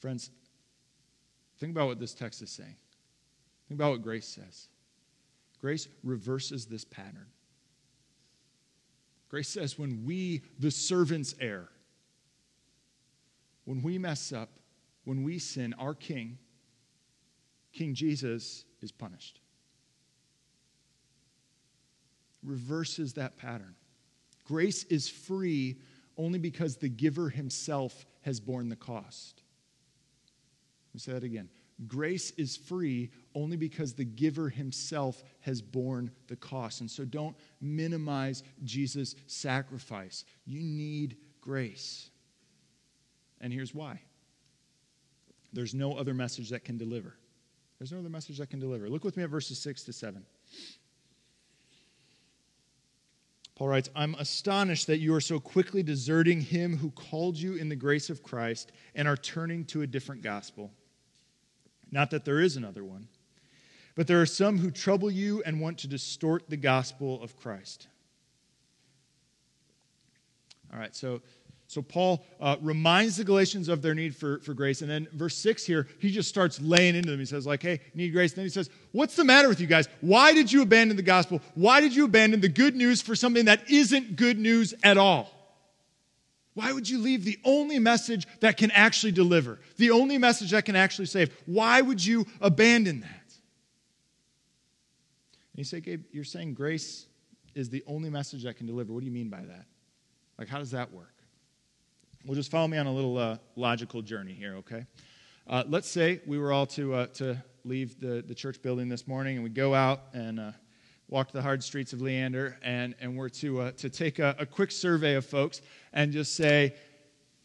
Friends, 0.00 0.30
think 1.58 1.72
about 1.72 1.88
what 1.88 1.98
this 1.98 2.14
text 2.14 2.42
is 2.42 2.50
saying. 2.50 2.76
Think 3.68 3.80
about 3.80 3.92
what 3.92 4.02
grace 4.02 4.26
says. 4.26 4.68
Grace 5.60 5.88
reverses 6.02 6.66
this 6.66 6.84
pattern. 6.84 7.26
Grace 9.32 9.48
says 9.48 9.78
when 9.78 10.04
we, 10.04 10.42
the 10.58 10.70
servants, 10.70 11.34
err, 11.40 11.70
when 13.64 13.82
we 13.82 13.96
mess 13.96 14.30
up, 14.30 14.50
when 15.04 15.22
we 15.24 15.38
sin, 15.38 15.74
our 15.78 15.94
King, 15.94 16.36
King 17.72 17.94
Jesus, 17.94 18.66
is 18.82 18.92
punished. 18.92 19.40
Reverses 22.42 23.14
that 23.14 23.38
pattern. 23.38 23.74
Grace 24.44 24.84
is 24.84 25.08
free 25.08 25.78
only 26.18 26.38
because 26.38 26.76
the 26.76 26.90
giver 26.90 27.30
himself 27.30 28.04
has 28.20 28.38
borne 28.38 28.68
the 28.68 28.76
cost. 28.76 29.42
Let 30.90 30.94
me 30.94 31.00
say 31.00 31.12
that 31.12 31.24
again. 31.24 31.48
Grace 31.86 32.30
is 32.32 32.56
free 32.56 33.10
only 33.34 33.56
because 33.56 33.94
the 33.94 34.04
giver 34.04 34.48
himself 34.48 35.22
has 35.40 35.62
borne 35.62 36.10
the 36.28 36.36
cost. 36.36 36.80
And 36.80 36.90
so 36.90 37.04
don't 37.04 37.36
minimize 37.60 38.42
Jesus' 38.64 39.16
sacrifice. 39.26 40.24
You 40.44 40.60
need 40.62 41.16
grace. 41.40 42.10
And 43.40 43.52
here's 43.52 43.74
why 43.74 44.00
there's 45.52 45.74
no 45.74 45.94
other 45.94 46.14
message 46.14 46.50
that 46.50 46.64
can 46.64 46.78
deliver. 46.78 47.14
There's 47.78 47.92
no 47.92 47.98
other 47.98 48.08
message 48.08 48.38
that 48.38 48.48
can 48.48 48.60
deliver. 48.60 48.88
Look 48.88 49.04
with 49.04 49.16
me 49.16 49.24
at 49.24 49.30
verses 49.30 49.58
6 49.58 49.82
to 49.84 49.92
7. 49.92 50.24
Paul 53.54 53.68
writes, 53.68 53.90
I'm 53.94 54.14
astonished 54.14 54.86
that 54.86 54.98
you 54.98 55.14
are 55.14 55.20
so 55.20 55.38
quickly 55.38 55.82
deserting 55.82 56.40
him 56.40 56.76
who 56.76 56.90
called 56.90 57.36
you 57.36 57.54
in 57.56 57.68
the 57.68 57.76
grace 57.76 58.08
of 58.08 58.22
Christ 58.22 58.72
and 58.94 59.06
are 59.06 59.16
turning 59.16 59.64
to 59.66 59.82
a 59.82 59.86
different 59.86 60.22
gospel. 60.22 60.72
Not 61.92 62.10
that 62.10 62.24
there 62.24 62.40
is 62.40 62.56
another 62.56 62.82
one, 62.82 63.06
but 63.94 64.06
there 64.06 64.20
are 64.20 64.26
some 64.26 64.58
who 64.58 64.70
trouble 64.70 65.10
you 65.10 65.42
and 65.44 65.60
want 65.60 65.78
to 65.78 65.86
distort 65.86 66.48
the 66.48 66.56
gospel 66.56 67.22
of 67.22 67.36
Christ. 67.36 67.86
All 70.72 70.80
right, 70.80 70.96
so 70.96 71.20
so 71.72 71.80
Paul 71.80 72.22
uh, 72.38 72.56
reminds 72.60 73.16
the 73.16 73.24
Galatians 73.24 73.70
of 73.70 73.80
their 73.80 73.94
need 73.94 74.14
for, 74.14 74.40
for 74.40 74.52
grace. 74.52 74.82
And 74.82 74.90
then 74.90 75.08
verse 75.14 75.34
6 75.38 75.64
here, 75.64 75.88
he 76.00 76.10
just 76.10 76.28
starts 76.28 76.60
laying 76.60 76.94
into 76.94 77.10
them. 77.10 77.18
He 77.18 77.24
says, 77.24 77.46
like, 77.46 77.62
hey, 77.62 77.80
need 77.94 78.10
grace. 78.10 78.32
And 78.32 78.40
then 78.40 78.44
he 78.44 78.50
says, 78.50 78.68
what's 78.92 79.16
the 79.16 79.24
matter 79.24 79.48
with 79.48 79.58
you 79.58 79.66
guys? 79.66 79.88
Why 80.02 80.34
did 80.34 80.52
you 80.52 80.60
abandon 80.60 80.98
the 80.98 81.02
gospel? 81.02 81.40
Why 81.54 81.80
did 81.80 81.96
you 81.96 82.04
abandon 82.04 82.42
the 82.42 82.50
good 82.50 82.76
news 82.76 83.00
for 83.00 83.16
something 83.16 83.46
that 83.46 83.70
isn't 83.70 84.16
good 84.16 84.38
news 84.38 84.74
at 84.82 84.98
all? 84.98 85.30
Why 86.54 86.72
would 86.72 86.88
you 86.88 86.98
leave 86.98 87.24
the 87.24 87.38
only 87.44 87.78
message 87.78 88.26
that 88.40 88.56
can 88.56 88.70
actually 88.72 89.12
deliver, 89.12 89.58
the 89.78 89.90
only 89.90 90.18
message 90.18 90.50
that 90.50 90.64
can 90.64 90.76
actually 90.76 91.06
save? 91.06 91.34
Why 91.46 91.80
would 91.80 92.04
you 92.04 92.26
abandon 92.40 93.00
that? 93.00 93.08
And 95.52 95.58
you 95.58 95.64
say, 95.64 95.80
Gabe, 95.80 96.04
you're 96.12 96.24
saying 96.24 96.54
grace 96.54 97.06
is 97.54 97.70
the 97.70 97.82
only 97.86 98.10
message 98.10 98.44
that 98.44 98.56
can 98.56 98.66
deliver. 98.66 98.92
What 98.92 99.00
do 99.00 99.06
you 99.06 99.12
mean 99.12 99.28
by 99.28 99.42
that? 99.42 99.66
Like, 100.38 100.48
how 100.48 100.58
does 100.58 100.70
that 100.72 100.92
work? 100.92 101.14
Well, 102.24 102.34
just 102.34 102.50
follow 102.50 102.68
me 102.68 102.78
on 102.78 102.86
a 102.86 102.92
little 102.92 103.18
uh, 103.18 103.38
logical 103.56 104.02
journey 104.02 104.32
here, 104.32 104.56
okay? 104.56 104.86
Uh, 105.46 105.64
let's 105.68 105.88
say 105.88 106.20
we 106.26 106.38
were 106.38 106.52
all 106.52 106.66
to, 106.66 106.94
uh, 106.94 107.06
to 107.08 107.42
leave 107.64 107.98
the, 108.00 108.22
the 108.26 108.34
church 108.34 108.62
building 108.62 108.88
this 108.88 109.08
morning 109.08 109.36
and 109.36 109.44
we 109.44 109.50
go 109.50 109.74
out 109.74 110.02
and 110.14 110.54
uh, 111.12 111.16
walk 111.16 111.32
the 111.32 111.42
hard 111.42 111.62
streets 111.62 111.92
of 111.92 112.00
Leander 112.00 112.58
and, 112.62 112.94
and 113.00 113.16
we're 113.16 113.28
to, 113.28 113.60
uh, 113.60 113.72
to 113.72 113.90
take 113.90 114.18
a, 114.18 114.34
a 114.38 114.46
quick 114.46 114.70
survey 114.70 115.14
of 115.14 115.26
folks 115.26 115.60
and 115.92 116.12
just 116.12 116.36
say, 116.36 116.74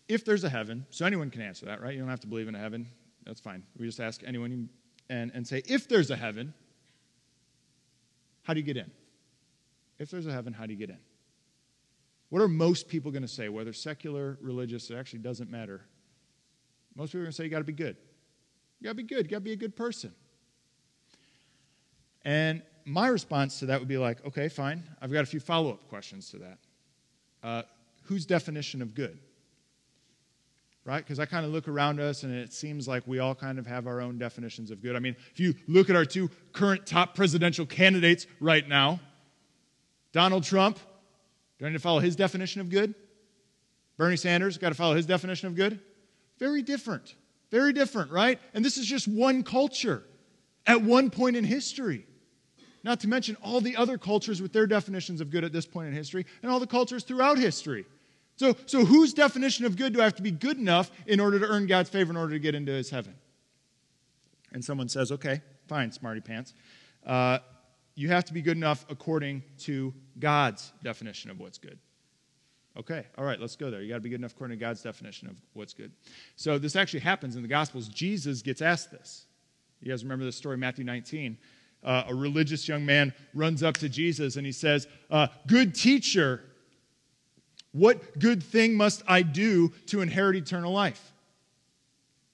if 0.08 0.24
there's 0.24 0.44
a 0.44 0.50
heaven, 0.50 0.86
so 0.90 1.06
anyone 1.06 1.30
can 1.30 1.42
answer 1.42 1.66
that, 1.66 1.82
right? 1.82 1.94
You 1.94 2.00
don't 2.00 2.10
have 2.10 2.22
to 2.22 2.28
believe 2.28 2.48
in 2.48 2.56
a 2.56 2.60
heaven. 2.60 2.88
That's 3.26 3.42
fine. 3.42 3.64
We 3.78 3.86
just 3.86 4.00
ask 4.00 4.22
anyone 4.26 4.70
and, 5.10 5.32
and 5.34 5.46
say, 5.46 5.62
if 5.66 5.90
there's 5.90 6.12
a 6.12 6.16
heaven, 6.16 6.54
how 8.44 8.54
do 8.54 8.60
you 8.60 8.66
get 8.66 8.78
in? 8.78 8.90
If 10.00 10.10
there's 10.10 10.28
a 10.28 10.32
heaven, 10.32 10.54
how 10.54 10.66
do 10.66 10.72
you 10.72 10.80
get 10.80 10.90
in? 10.90 11.00
What 12.30 12.42
are 12.42 12.48
most 12.48 12.88
people 12.88 13.12
going 13.12 13.24
to 13.24 13.28
say, 13.28 13.50
whether 13.50 13.74
secular, 13.74 14.38
religious, 14.42 14.90
it 14.90 14.96
actually 14.96 15.20
doesn't 15.20 15.50
matter? 15.50 15.82
Most 16.96 17.10
people 17.10 17.22
are 17.22 17.24
going 17.24 17.32
to 17.32 17.36
say 17.36 17.44
you 17.44 17.50
got 17.50 17.60
to 17.60 17.64
be 17.66 17.74
good. 17.74 17.98
You 18.80 18.86
got 18.86 18.92
to 18.92 18.96
be 18.96 19.04
good. 19.04 19.26
You 19.26 19.32
got 19.32 19.38
to 19.38 19.42
be 19.42 19.54
a 19.54 19.58
good 19.58 19.76
person. 19.76 20.14
And 22.24 22.62
my 22.88 23.08
response 23.08 23.60
to 23.60 23.68
that 23.68 23.80
would 23.80 23.88
be 23.88 23.98
like, 23.98 24.26
okay, 24.26 24.48
fine. 24.48 24.84
I've 25.02 25.12
got 25.12 25.24
a 25.24 25.26
few 25.26 25.40
follow 25.40 25.72
up 25.72 25.88
questions 25.90 26.30
to 26.32 26.38
that. 26.38 26.58
Uh, 27.44 27.62
whose 28.04 28.26
definition 28.26 28.82
of 28.82 28.96
good? 28.96 29.18
Right? 30.86 31.04
Because 31.04 31.20
I 31.20 31.26
kind 31.26 31.46
of 31.46 31.52
look 31.52 31.68
around 31.68 32.00
us 32.00 32.24
and 32.24 32.34
it 32.34 32.54
seems 32.54 32.88
like 32.88 33.06
we 33.06 33.20
all 33.20 33.36
kind 33.36 33.60
of 33.60 33.68
have 33.68 33.88
our 33.88 34.00
own 34.00 34.18
definitions 34.18 34.72
of 34.72 34.82
good. 34.82 34.96
I 34.96 35.00
mean, 35.00 35.18
if 35.34 35.40
you 35.40 35.54
look 35.68 35.90
at 35.90 35.96
our 35.98 36.06
two 36.06 36.30
current 36.54 36.86
top 36.86 37.14
presidential 37.14 37.66
candidates 37.66 38.26
right 38.40 38.68
now, 38.68 39.02
Donald 40.14 40.44
Trump 40.44 40.80
do 41.60 41.66
I 41.66 41.70
need 41.70 41.74
to 41.74 41.80
follow 41.80 42.00
his 42.00 42.16
definition 42.16 42.62
of 42.62 42.70
good? 42.70 42.94
Bernie 43.98 44.16
Sanders, 44.16 44.58
got 44.58 44.70
to 44.70 44.76
follow 44.76 44.96
his 44.96 45.06
definition 45.06 45.48
of 45.48 45.56
good? 45.56 45.80
Very 46.38 46.62
different. 46.62 47.16
Very 47.50 47.74
different, 47.74 48.12
right? 48.12 48.40
And 48.54 48.64
this 48.64 48.78
is 48.78 48.86
just 48.86 49.08
one 49.08 49.44
culture 49.44 50.04
at 50.68 50.82
one 50.82 51.10
point 51.10 51.36
in 51.36 51.44
history. 51.44 52.06
Not 52.88 53.02
to 53.02 53.10
mention 53.10 53.36
all 53.44 53.60
the 53.60 53.76
other 53.76 53.98
cultures 53.98 54.42
with 54.42 54.54
their 54.54 54.66
definitions 54.66 55.20
of 55.20 55.30
good 55.30 55.44
at 55.44 55.52
this 55.52 55.66
point 55.66 55.90
in 55.90 55.94
history 55.94 56.26
and 56.42 56.50
all 56.50 56.58
the 56.58 56.66
cultures 56.66 57.04
throughout 57.04 57.38
history. 57.38 57.86
So, 58.38 58.56
so 58.66 58.86
whose 58.86 59.14
definition 59.14 59.66
of 59.66 59.76
good 59.76 59.92
do 59.92 60.00
I 60.00 60.06
have 60.06 60.16
to 60.16 60.22
be 60.22 60.32
good 60.32 60.58
enough 60.58 60.90
in 61.06 61.20
order 61.20 61.38
to 61.38 61.46
earn 61.48 61.68
God's 61.68 61.90
favor 61.90 62.12
in 62.12 62.16
order 62.16 62.32
to 62.32 62.40
get 62.40 62.56
into 62.56 62.72
his 62.72 62.90
heaven? 62.90 63.14
And 64.54 64.64
someone 64.64 64.88
says, 64.88 65.12
okay, 65.12 65.42
fine, 65.68 65.92
smarty 65.92 66.22
pants. 66.22 66.54
Uh, 67.06 67.40
you 67.96 68.08
have 68.08 68.24
to 68.24 68.34
be 68.34 68.42
good 68.42 68.56
enough 68.56 68.86
according 68.90 69.44
to 69.60 69.94
God's 70.18 70.72
definition 70.82 71.30
of 71.30 71.42
what's 71.42 71.58
good. 71.58 71.78
Okay, 72.78 73.06
all 73.18 73.26
right, 73.26 73.42
let's 73.42 73.58
go 73.58 73.70
there. 73.70 73.82
You 73.82 73.90
got 73.90 73.96
to 73.96 74.02
be 74.02 74.10
good 74.10 74.22
enough 74.22 74.32
according 74.32 74.58
to 74.58 74.66
God's 74.66 74.82
definition 74.82 75.28
of 75.28 75.36
what's 75.52 75.74
good. 75.74 75.92
So 76.38 76.58
this 76.58 76.78
actually 76.78 77.02
happens 77.02 77.36
in 77.36 77.42
the 77.42 77.50
Gospels. 77.50 77.90
Jesus 77.90 78.42
gets 78.42 78.62
asked 78.62 78.92
this. 78.92 79.26
You 79.82 79.92
guys 79.92 80.06
remember 80.06 80.24
this 80.24 80.38
story, 80.38 80.56
Matthew 80.56 80.86
19. 80.86 81.38
Uh, 81.88 82.04
a 82.10 82.14
religious 82.14 82.68
young 82.68 82.86
man 82.86 83.14
runs 83.34 83.64
up 83.64 83.78
to 83.78 83.88
Jesus 83.88 84.36
and 84.36 84.46
he 84.46 84.52
says, 84.52 84.88
uh, 85.10 85.28
Good 85.48 85.74
teacher, 85.74 86.44
what 87.72 88.20
good 88.20 88.44
thing 88.44 88.76
must 88.76 89.04
I 89.08 89.22
do 89.22 89.70
to 89.86 90.02
inherit 90.02 90.36
eternal 90.36 90.74
life? 90.74 91.14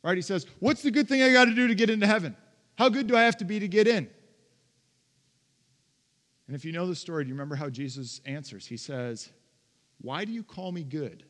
Right? 0.02 0.16
He 0.16 0.24
says, 0.24 0.48
What's 0.60 0.82
the 0.82 0.90
good 0.90 1.08
thing 1.08 1.22
I 1.22 1.32
got 1.32 1.46
to 1.46 1.54
do 1.54 1.68
to 1.68 1.76
get 1.76 1.92
into 1.92 2.08
heaven? 2.08 2.36
How 2.80 2.90
good 2.90 3.06
do 3.06 3.16
I 3.16 3.22
have 3.22 3.38
to 3.38 3.46
be 3.46 3.60
to 3.60 3.68
get 3.68 3.88
in? 3.88 4.10
And 6.48 6.56
if 6.56 6.66
you 6.66 6.72
know 6.72 6.88
the 6.88 6.96
story, 6.96 7.24
do 7.24 7.28
you 7.28 7.36
remember 7.36 7.56
how 7.56 7.70
Jesus 7.70 8.22
answers? 8.26 8.66
He 8.66 8.76
says, 8.76 9.30
Why 10.02 10.26
do 10.26 10.32
you 10.32 10.42
call 10.42 10.72
me 10.72 10.84
good? 10.84 11.26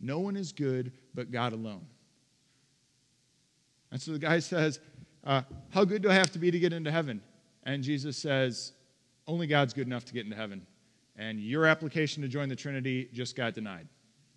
No 0.00 0.18
one 0.18 0.34
is 0.34 0.50
good 0.50 0.90
but 1.14 1.30
God 1.30 1.52
alone. 1.52 1.86
And 3.92 4.02
so 4.02 4.10
the 4.10 4.18
guy 4.18 4.40
says, 4.40 4.80
uh, 5.24 5.42
How 5.70 5.84
good 5.84 6.02
do 6.02 6.10
I 6.10 6.14
have 6.14 6.32
to 6.32 6.38
be 6.38 6.50
to 6.50 6.58
get 6.58 6.72
into 6.72 6.90
heaven? 6.90 7.22
And 7.64 7.82
Jesus 7.82 8.16
says, 8.16 8.72
Only 9.26 9.46
God's 9.46 9.74
good 9.74 9.86
enough 9.86 10.04
to 10.06 10.12
get 10.12 10.24
into 10.24 10.36
heaven. 10.36 10.66
And 11.16 11.40
your 11.40 11.66
application 11.66 12.22
to 12.22 12.28
join 12.28 12.48
the 12.48 12.56
Trinity 12.56 13.08
just 13.12 13.36
got 13.36 13.54
denied, 13.54 13.88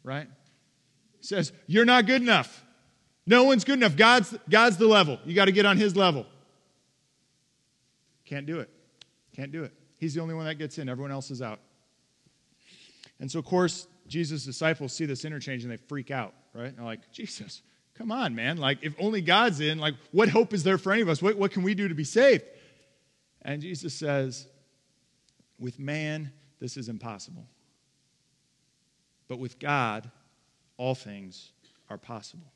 right? 0.04 0.28
He 1.20 1.26
says, 1.26 1.52
You're 1.68 1.86
not 1.86 2.06
good 2.06 2.22
enough. 2.22 2.64
No 3.26 3.44
one's 3.44 3.64
good 3.64 3.78
enough. 3.78 3.96
God's, 3.96 4.36
God's 4.50 4.78
the 4.78 4.88
level. 4.88 5.20
You 5.26 5.36
got 5.36 5.46
to 5.46 5.52
get 5.52 5.66
on 5.66 5.78
his 5.78 5.96
level. 5.96 6.26
Can't 8.26 8.46
do 8.46 8.60
it. 8.60 8.70
Can't 9.36 9.52
do 9.52 9.64
it. 9.64 9.74
He's 9.98 10.16
the 10.16 10.22
only 10.22 10.34
one 10.34 10.46
that 10.46 10.56
gets 10.56 10.80
in, 10.80 10.90
everyone 10.90 11.12
else 11.12 11.30
is 11.30 11.42
out. 11.42 11.60
And 13.20 13.30
so, 13.30 13.38
of 13.38 13.46
course, 13.46 13.88
Jesus' 14.08 14.44
disciples 14.44 14.94
see 14.94 15.06
this 15.06 15.26
interchange 15.26 15.64
and 15.64 15.72
they 15.72 15.78
freak 15.78 16.10
out, 16.10 16.34
right? 16.54 16.76
They're 16.76 16.84
like, 16.84 17.12
Jesus, 17.12 17.62
come 17.98 18.12
on, 18.12 18.36
man. 18.36 18.58
Like, 18.58 18.80
if 18.82 18.94
only 19.00 19.22
God's 19.22 19.60
in, 19.60 19.80
like, 19.80 19.96
what 20.12 20.30
hope 20.30 20.54
is 20.54 20.64
there 20.64 20.78
for 20.78 20.92
any 20.92 21.02
of 21.02 21.10
us? 21.10 21.22
What, 21.22 21.38
what 21.38 21.52
can 21.52 21.64
we 21.64 21.74
do 21.74 21.88
to 21.88 21.96
be 21.96 22.04
saved? 22.04 22.44
And 23.42 23.62
Jesus 23.62 23.94
says, 23.94 24.48
with 25.60 25.80
man, 25.80 26.32
this 26.60 26.78
is 26.78 26.90
impossible. 26.90 27.46
But 29.28 29.40
with 29.40 29.60
God, 29.60 30.10
all 30.78 30.96
things 30.96 31.52
are 31.90 31.98
possible. 31.98 32.52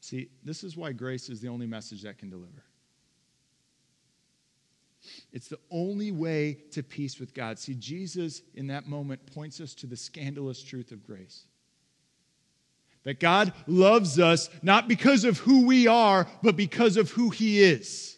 See, 0.00 0.28
this 0.44 0.64
is 0.64 0.76
why 0.76 0.92
grace 0.92 1.28
is 1.28 1.40
the 1.40 1.48
only 1.48 1.66
message 1.66 2.02
that 2.02 2.18
can 2.18 2.30
deliver. 2.30 2.62
It's 5.32 5.48
the 5.48 5.58
only 5.70 6.12
way 6.12 6.58
to 6.72 6.82
peace 6.82 7.18
with 7.18 7.34
God. 7.34 7.58
See, 7.58 7.74
Jesus 7.74 8.42
in 8.54 8.66
that 8.68 8.86
moment 8.86 9.24
points 9.32 9.60
us 9.60 9.74
to 9.76 9.86
the 9.86 9.96
scandalous 9.96 10.62
truth 10.62 10.92
of 10.92 11.04
grace. 11.04 11.44
That 13.04 13.20
God 13.20 13.52
loves 13.66 14.18
us 14.18 14.48
not 14.62 14.88
because 14.88 15.24
of 15.24 15.38
who 15.38 15.66
we 15.66 15.86
are, 15.86 16.26
but 16.42 16.56
because 16.56 16.96
of 16.96 17.10
who 17.10 17.30
He 17.30 17.62
is. 17.62 18.16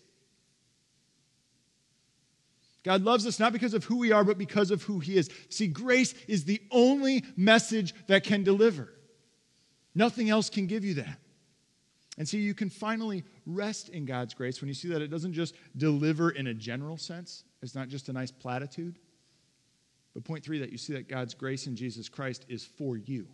God 2.84 3.02
loves 3.02 3.26
us 3.26 3.40
not 3.40 3.52
because 3.52 3.74
of 3.74 3.82
who 3.82 3.96
we 3.96 4.12
are, 4.12 4.22
but 4.22 4.38
because 4.38 4.70
of 4.70 4.84
who 4.84 5.00
He 5.00 5.16
is. 5.16 5.28
See, 5.48 5.66
grace 5.66 6.14
is 6.28 6.44
the 6.44 6.62
only 6.70 7.24
message 7.36 7.94
that 8.06 8.22
can 8.22 8.44
deliver. 8.44 8.92
Nothing 9.92 10.30
else 10.30 10.48
can 10.48 10.68
give 10.68 10.84
you 10.84 10.94
that. 10.94 11.18
And 12.16 12.28
see, 12.28 12.38
you 12.38 12.54
can 12.54 12.70
finally 12.70 13.24
rest 13.44 13.88
in 13.88 14.06
God's 14.06 14.34
grace 14.34 14.60
when 14.60 14.68
you 14.68 14.74
see 14.74 14.88
that 14.88 15.02
it 15.02 15.08
doesn't 15.08 15.32
just 15.32 15.54
deliver 15.76 16.30
in 16.30 16.46
a 16.46 16.54
general 16.54 16.96
sense, 16.96 17.44
it's 17.60 17.74
not 17.74 17.88
just 17.88 18.08
a 18.08 18.12
nice 18.12 18.30
platitude, 18.30 18.98
But 20.14 20.24
point 20.24 20.44
three, 20.44 20.60
that 20.60 20.70
you 20.70 20.78
see 20.78 20.94
that 20.94 21.08
God's 21.08 21.34
grace 21.34 21.66
in 21.66 21.76
Jesus 21.76 22.08
Christ 22.08 22.46
is 22.48 22.64
for 22.64 22.96
you. 22.96 23.26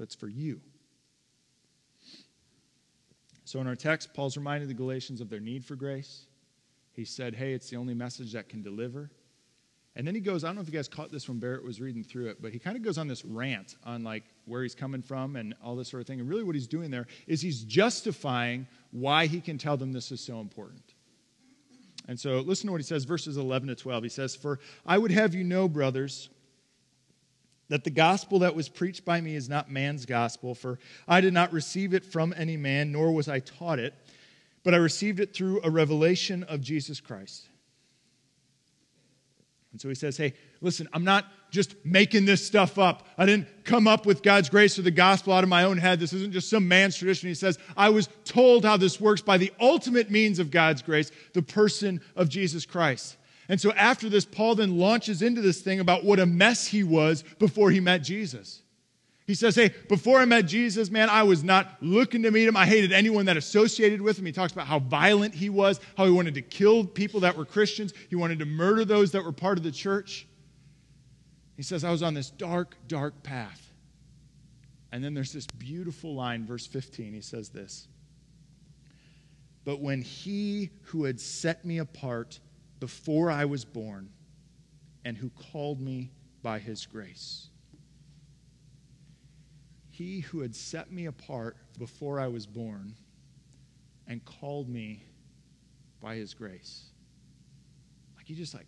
That's 0.00 0.14
for 0.14 0.28
you. 0.28 0.62
So 3.44 3.60
in 3.60 3.66
our 3.66 3.76
text, 3.76 4.14
Paul's 4.14 4.36
reminding 4.36 4.66
the 4.66 4.74
Galatians 4.74 5.20
of 5.20 5.28
their 5.28 5.40
need 5.40 5.62
for 5.62 5.76
grace. 5.76 6.24
He 6.94 7.04
said, 7.04 7.34
hey, 7.34 7.52
it's 7.52 7.68
the 7.68 7.76
only 7.76 7.92
message 7.92 8.32
that 8.32 8.48
can 8.48 8.62
deliver. 8.62 9.10
And 9.96 10.06
then 10.06 10.14
he 10.14 10.22
goes, 10.22 10.42
I 10.42 10.48
don't 10.48 10.56
know 10.56 10.62
if 10.62 10.68
you 10.68 10.72
guys 10.72 10.88
caught 10.88 11.12
this 11.12 11.28
when 11.28 11.38
Barrett 11.38 11.62
was 11.62 11.82
reading 11.82 12.02
through 12.02 12.28
it, 12.28 12.40
but 12.40 12.50
he 12.50 12.58
kind 12.58 12.76
of 12.76 12.82
goes 12.82 12.96
on 12.96 13.08
this 13.08 13.24
rant 13.26 13.76
on 13.84 14.02
like 14.02 14.24
where 14.46 14.62
he's 14.62 14.74
coming 14.74 15.02
from 15.02 15.36
and 15.36 15.54
all 15.62 15.76
this 15.76 15.90
sort 15.90 16.00
of 16.00 16.06
thing. 16.06 16.18
And 16.18 16.28
really 16.28 16.44
what 16.44 16.54
he's 16.54 16.68
doing 16.68 16.90
there 16.90 17.06
is 17.26 17.42
he's 17.42 17.62
justifying 17.62 18.66
why 18.92 19.26
he 19.26 19.40
can 19.40 19.58
tell 19.58 19.76
them 19.76 19.92
this 19.92 20.10
is 20.10 20.22
so 20.22 20.40
important. 20.40 20.94
And 22.08 22.18
so 22.18 22.40
listen 22.40 22.68
to 22.68 22.72
what 22.72 22.80
he 22.80 22.86
says, 22.86 23.04
verses 23.04 23.36
11 23.36 23.68
to 23.68 23.74
12. 23.74 24.02
He 24.04 24.08
says, 24.08 24.34
For 24.34 24.60
I 24.86 24.96
would 24.96 25.10
have 25.10 25.34
you 25.34 25.44
know, 25.44 25.68
brothers, 25.68 26.30
that 27.70 27.84
the 27.84 27.90
gospel 27.90 28.40
that 28.40 28.54
was 28.54 28.68
preached 28.68 29.04
by 29.04 29.20
me 29.20 29.36
is 29.36 29.48
not 29.48 29.70
man's 29.70 30.04
gospel, 30.04 30.54
for 30.56 30.78
I 31.06 31.20
did 31.20 31.32
not 31.32 31.52
receive 31.52 31.94
it 31.94 32.04
from 32.04 32.34
any 32.36 32.56
man, 32.56 32.92
nor 32.92 33.12
was 33.12 33.28
I 33.28 33.38
taught 33.38 33.78
it, 33.78 33.94
but 34.64 34.74
I 34.74 34.76
received 34.76 35.20
it 35.20 35.32
through 35.32 35.60
a 35.62 35.70
revelation 35.70 36.42
of 36.42 36.60
Jesus 36.60 37.00
Christ. 37.00 37.48
And 39.70 39.80
so 39.80 39.88
he 39.88 39.94
says, 39.94 40.16
Hey, 40.16 40.34
listen, 40.60 40.88
I'm 40.92 41.04
not 41.04 41.26
just 41.52 41.76
making 41.84 42.24
this 42.24 42.44
stuff 42.44 42.76
up. 42.76 43.06
I 43.16 43.24
didn't 43.24 43.46
come 43.62 43.86
up 43.86 44.04
with 44.04 44.24
God's 44.24 44.48
grace 44.48 44.76
or 44.76 44.82
the 44.82 44.90
gospel 44.90 45.32
out 45.32 45.44
of 45.44 45.48
my 45.48 45.62
own 45.62 45.78
head. 45.78 46.00
This 46.00 46.12
isn't 46.12 46.32
just 46.32 46.50
some 46.50 46.66
man's 46.66 46.96
tradition. 46.96 47.28
He 47.28 47.34
says, 47.36 47.56
I 47.76 47.90
was 47.90 48.08
told 48.24 48.64
how 48.64 48.78
this 48.78 49.00
works 49.00 49.22
by 49.22 49.38
the 49.38 49.52
ultimate 49.60 50.10
means 50.10 50.40
of 50.40 50.50
God's 50.50 50.82
grace, 50.82 51.12
the 51.34 51.42
person 51.42 52.00
of 52.16 52.28
Jesus 52.28 52.66
Christ. 52.66 53.16
And 53.50 53.60
so 53.60 53.72
after 53.72 54.08
this, 54.08 54.24
Paul 54.24 54.54
then 54.54 54.78
launches 54.78 55.22
into 55.22 55.40
this 55.40 55.60
thing 55.60 55.80
about 55.80 56.04
what 56.04 56.20
a 56.20 56.24
mess 56.24 56.68
he 56.68 56.84
was 56.84 57.24
before 57.40 57.72
he 57.72 57.80
met 57.80 57.98
Jesus. 57.98 58.62
He 59.26 59.34
says, 59.34 59.56
Hey, 59.56 59.74
before 59.88 60.20
I 60.20 60.24
met 60.24 60.42
Jesus, 60.42 60.88
man, 60.88 61.10
I 61.10 61.24
was 61.24 61.42
not 61.42 61.76
looking 61.80 62.22
to 62.22 62.30
meet 62.30 62.46
him. 62.46 62.56
I 62.56 62.64
hated 62.64 62.92
anyone 62.92 63.26
that 63.26 63.36
associated 63.36 64.00
with 64.00 64.16
him. 64.16 64.24
He 64.24 64.30
talks 64.30 64.52
about 64.52 64.68
how 64.68 64.78
violent 64.78 65.34
he 65.34 65.50
was, 65.50 65.80
how 65.96 66.04
he 66.04 66.12
wanted 66.12 66.34
to 66.34 66.42
kill 66.42 66.84
people 66.84 67.18
that 67.20 67.36
were 67.36 67.44
Christians, 67.44 67.92
he 68.08 68.14
wanted 68.14 68.38
to 68.38 68.44
murder 68.44 68.84
those 68.84 69.10
that 69.12 69.24
were 69.24 69.32
part 69.32 69.58
of 69.58 69.64
the 69.64 69.72
church. 69.72 70.28
He 71.56 71.64
says, 71.64 71.82
I 71.82 71.90
was 71.90 72.04
on 72.04 72.14
this 72.14 72.30
dark, 72.30 72.76
dark 72.86 73.20
path. 73.24 73.72
And 74.92 75.02
then 75.02 75.12
there's 75.12 75.32
this 75.32 75.48
beautiful 75.48 76.14
line, 76.14 76.46
verse 76.46 76.68
15. 76.68 77.12
He 77.12 77.20
says 77.20 77.48
this 77.48 77.88
But 79.64 79.80
when 79.80 80.02
he 80.02 80.70
who 80.84 81.02
had 81.02 81.20
set 81.20 81.64
me 81.64 81.78
apart 81.78 82.38
before 82.80 83.30
I 83.30 83.44
was 83.44 83.64
born 83.64 84.10
and 85.04 85.16
who 85.16 85.30
called 85.30 85.80
me 85.80 86.10
by 86.42 86.58
his 86.58 86.86
grace, 86.86 87.48
he 89.90 90.20
who 90.20 90.40
had 90.40 90.56
set 90.56 90.90
me 90.90 91.06
apart 91.06 91.56
before 91.78 92.18
I 92.18 92.26
was 92.26 92.46
born 92.46 92.94
and 94.06 94.24
called 94.24 94.68
me 94.68 95.02
by 96.00 96.16
his 96.16 96.32
grace. 96.32 96.86
Like 98.16 98.30
you 98.30 98.34
just 98.34 98.54
like 98.54 98.66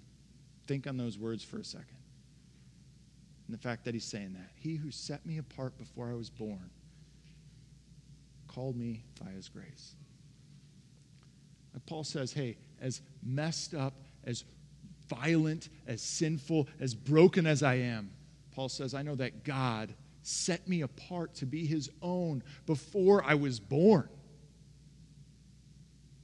think 0.67 0.87
on 0.87 0.97
those 0.97 1.19
words 1.19 1.43
for 1.43 1.59
a 1.59 1.65
second. 1.65 1.97
And 3.47 3.55
the 3.55 3.61
fact 3.61 3.85
that 3.87 3.95
he's 3.95 4.05
saying 4.05 4.35
that. 4.35 4.51
He 4.55 4.77
who 4.77 4.91
set 4.91 5.25
me 5.27 5.39
apart 5.39 5.77
before 5.79 6.11
I 6.11 6.15
was 6.15 6.31
born 6.31 6.71
called 8.47 8.77
me 8.77 9.05
by 9.23 9.31
his 9.31 9.49
grace. 9.49 9.97
Like 11.73 11.87
Paul 11.87 12.05
says, 12.05 12.33
hey, 12.33 12.59
as 12.83 13.01
messed 13.23 13.73
up, 13.73 13.95
as 14.25 14.45
violent, 15.09 15.71
as 15.87 16.03
sinful, 16.03 16.69
as 16.81 16.95
broken 16.95 17.47
as 17.47 17.63
I 17.63 17.77
am, 17.77 18.11
Paul 18.55 18.69
says, 18.69 18.93
I 18.93 19.03
know 19.03 19.15
that 19.15 19.45
God 19.45 19.95
set 20.23 20.69
me 20.69 20.83
apart 20.83 21.35
to 21.37 21.47
be 21.47 21.65
his 21.65 21.91
own 22.03 22.43
before 22.67 23.25
I 23.25 23.35
was 23.35 23.59
born. 23.59 24.09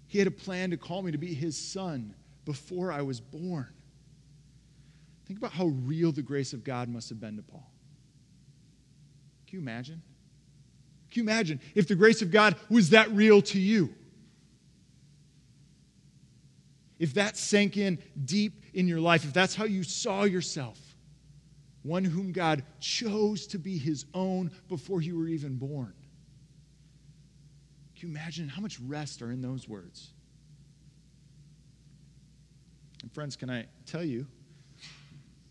He 0.07 0.18
had 0.18 0.27
a 0.27 0.33
plan 0.33 0.71
to 0.71 0.77
call 0.77 1.03
me 1.03 1.12
to 1.12 1.18
be 1.18 1.33
his 1.33 1.57
son 1.57 2.14
before 2.44 2.92
I 2.92 3.03
was 3.03 3.21
born. 3.21 3.68
Think 5.27 5.38
about 5.38 5.53
how 5.53 5.66
real 5.66 6.12
the 6.12 6.23
grace 6.23 6.53
of 6.53 6.64
God 6.64 6.88
must 6.88 7.09
have 7.11 7.21
been 7.21 7.37
to 7.37 7.42
Paul. 7.42 7.71
Can 9.47 9.59
you 9.59 9.62
imagine? 9.62 10.03
Can 11.11 11.25
you 11.25 11.31
imagine 11.31 11.61
if 11.75 11.88
the 11.88 11.94
grace 11.94 12.23
of 12.23 12.31
God 12.31 12.57
was 12.71 12.90
that 12.90 13.11
real 13.12 13.42
to 13.42 13.61
you? 13.61 13.94
If 16.99 17.15
that 17.15 17.37
sank 17.37 17.77
in 17.77 17.99
deep 18.25 18.65
in 18.75 18.89
your 18.89 19.01
life, 19.01 19.25
if 19.25 19.33
that's 19.33 19.55
how 19.55 19.65
you 19.65 19.85
saw 19.85 20.25
yourself, 20.25 20.79
one 21.83 22.05
whom 22.05 22.33
God 22.33 22.65
chose 22.81 23.47
to 23.49 23.59
be 23.59 23.79
his 23.79 24.05
own 24.15 24.51
before 24.69 25.01
you 25.01 25.17
were 25.17 25.29
even 25.29 25.57
born. 25.57 25.95
Can 27.97 28.09
you 28.09 28.15
imagine 28.15 28.49
how 28.49 28.61
much 28.61 28.79
rest 28.81 29.23
are 29.23 29.31
in 29.31 29.41
those 29.41 29.69
words? 29.69 30.11
And, 33.03 33.13
friends, 33.13 33.37
can 33.37 33.49
I 33.49 33.67
tell 33.87 34.05
you, 34.05 34.27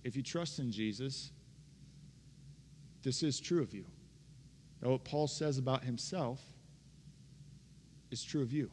if 0.04 0.16
you 0.16 0.24
trust 0.24 0.60
in 0.60 0.72
Jesus, 0.72 1.32
this 3.04 3.24
is 3.24 3.40
true 3.40 3.62
of 3.62 3.74
you. 3.74 3.86
Now, 4.82 4.92
what 4.92 5.04
Paul 5.04 5.28
says 5.28 5.58
about 5.58 5.84
himself 5.84 6.42
is 8.12 8.24
true 8.24 8.42
of 8.42 8.54
you. 8.54 8.70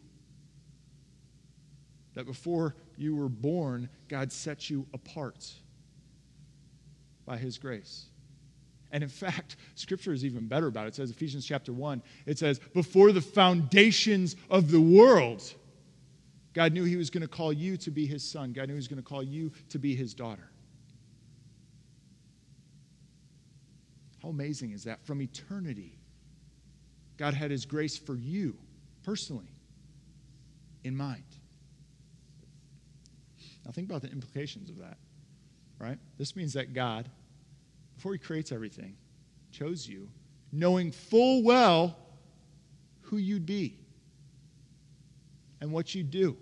That 2.15 2.27
before 2.27 2.75
you 2.97 3.17
were 3.17 3.29
born, 3.29 3.89
God 4.09 4.31
set 4.33 4.71
you 4.71 4.87
apart 4.95 5.53
by 7.27 7.37
his 7.37 7.59
grace. 7.59 8.07
And 8.93 9.03
in 9.03 9.09
fact, 9.09 9.57
scripture 9.75 10.13
is 10.13 10.25
even 10.25 10.47
better 10.47 10.69
about 10.69 10.87
it. 10.87 10.89
It 10.91 10.95
says, 10.95 11.11
Ephesians 11.11 11.45
chapter 11.45 11.73
1, 11.73 12.03
it 12.27 12.39
says, 12.39 12.61
Before 12.73 13.11
the 13.11 13.21
foundations 13.21 14.37
of 14.49 14.71
the 14.71 14.81
world, 14.81 15.43
God 16.53 16.73
knew 16.73 16.85
he 16.85 16.97
was 16.97 17.11
going 17.11 17.23
to 17.23 17.29
call 17.29 17.53
you 17.53 17.77
to 17.79 17.91
be 17.91 18.07
his 18.07 18.23
son. 18.23 18.53
God 18.53 18.69
knew 18.69 18.75
he 18.75 18.79
was 18.79 18.87
going 18.87 19.03
to 19.03 19.09
call 19.09 19.23
you 19.23 19.51
to 19.71 19.79
be 19.79 19.97
his 19.97 20.15
daughter. 20.15 20.49
How 24.23 24.29
amazing 24.29 24.71
is 24.71 24.85
that? 24.85 25.05
From 25.05 25.21
eternity, 25.21 25.99
God 27.17 27.35
had 27.35 27.51
his 27.51 27.67
grace 27.67 27.99
for 27.99 28.15
you 28.15 28.57
personally 29.03 29.53
in 30.85 30.97
mind. 30.97 31.25
Now, 33.65 33.73
think 33.73 33.89
about 33.89 34.03
the 34.03 34.11
implications 34.11 34.71
of 34.71 34.79
that 34.79 34.99
right? 35.79 35.99
This 36.19 36.37
means 36.37 36.53
that 36.55 36.73
God, 36.73 37.09
before 37.95 38.13
He 38.13 38.19
creates 38.19 38.53
everything, 38.53 38.97
chose 39.51 39.87
you, 39.87 40.09
knowing 40.53 40.91
full 40.91 41.43
well 41.43 41.97
who 43.03 43.19
you'd 43.19 43.47
be 43.47 43.77
and 45.61 45.73
what 45.73 45.95
you'd 45.95 46.11
do, 46.11 46.37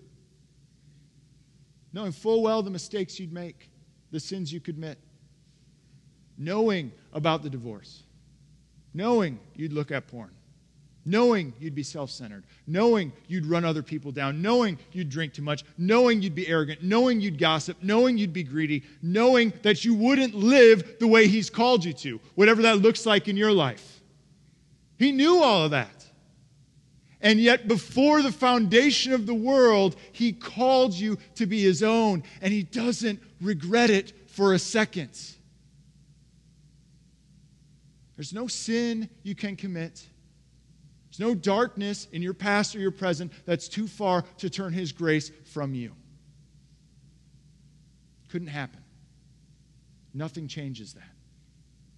knowing 1.93 2.13
full 2.13 2.43
well 2.43 2.63
the 2.63 2.71
mistakes 2.71 3.19
you'd 3.19 3.33
make, 3.33 3.71
the 4.11 4.21
sins 4.21 4.53
you 4.53 4.61
commit, 4.61 4.99
knowing 6.39 6.93
about 7.13 7.43
the 7.43 7.51
divorce, 7.51 8.05
knowing 8.95 9.39
you'd 9.55 9.73
look 9.73 9.91
at 9.91 10.07
porn 10.07 10.31
knowing 11.05 11.53
you'd 11.59 11.75
be 11.75 11.83
self 11.83 12.11
centered, 12.11 12.45
knowing 12.67 13.13
you'd 13.27 13.47
run 13.47 13.65
other 13.65 13.83
people 13.83 14.13
down, 14.13 14.41
knowing 14.41 14.79
you'd 14.93 15.09
drink 15.09 15.33
too 15.33 15.43
much, 15.43 15.65
knowing 15.77 16.23
you'd 16.23 16.35
be 16.35 16.47
arrogant, 16.47 16.83
knowing 16.83 17.21
you'd 17.21 17.39
gossip, 17.39 17.77
knowing 17.83 18.17
you'd 18.17 18.33
be 18.33 18.43
greedy, 18.43 18.83
knowing 19.03 19.53
that 19.63 19.85
you 19.85 19.95
wouldn't 19.95 20.35
live 20.35 20.99
the 21.01 21.07
way 21.07 21.27
He's 21.27 21.51
called 21.51 21.85
you 21.85 21.93
to, 21.95 22.21
whatever 22.35 22.63
that 22.63 22.79
looks 22.79 23.07
like 23.07 23.29
in 23.29 23.37
your 23.37 23.53
life. 23.53 24.01
He 24.99 25.13
knew 25.13 25.43
all 25.43 25.65
of 25.65 25.73
that. 25.73 26.07
And 27.21 27.41
yet, 27.41 27.69
before 27.69 28.21
the 28.21 28.33
foundation 28.33 29.13
of 29.13 29.27
the 29.27 29.35
world, 29.35 29.97
He 30.13 30.33
called 30.33 30.93
you 30.93 31.19
to 31.37 31.47
be 31.47 31.63
His 31.63 31.83
own, 31.83 32.25
and 32.41 32.53
He 32.53 32.63
doesn't 32.63 33.21
regret 33.41 33.91
it 33.91 34.13
for 34.31 34.55
a 34.55 34.59
second. 34.59 35.11
There's 38.17 38.33
no 38.33 38.47
sin 38.47 39.09
you 39.23 39.35
can 39.35 39.57
commit. 39.57 40.07
There's 41.13 41.29
no 41.29 41.35
darkness 41.35 42.09
in 42.13 42.23
your 42.23 42.33
past 42.33 42.75
or 42.75 42.79
your 42.79 42.91
present 42.91 43.33
that's 43.45 43.69
too 43.69 43.87
far 43.87 44.23
to 44.39 44.49
turn 44.49 44.73
His 44.73 44.93
grace 44.93 45.31
from 45.45 45.75
you. 45.75 45.93
Couldn't 48.31 48.49
happen. 48.49 48.81
Nothing 50.15 50.49
changes 50.49 50.95
that. 50.95 51.03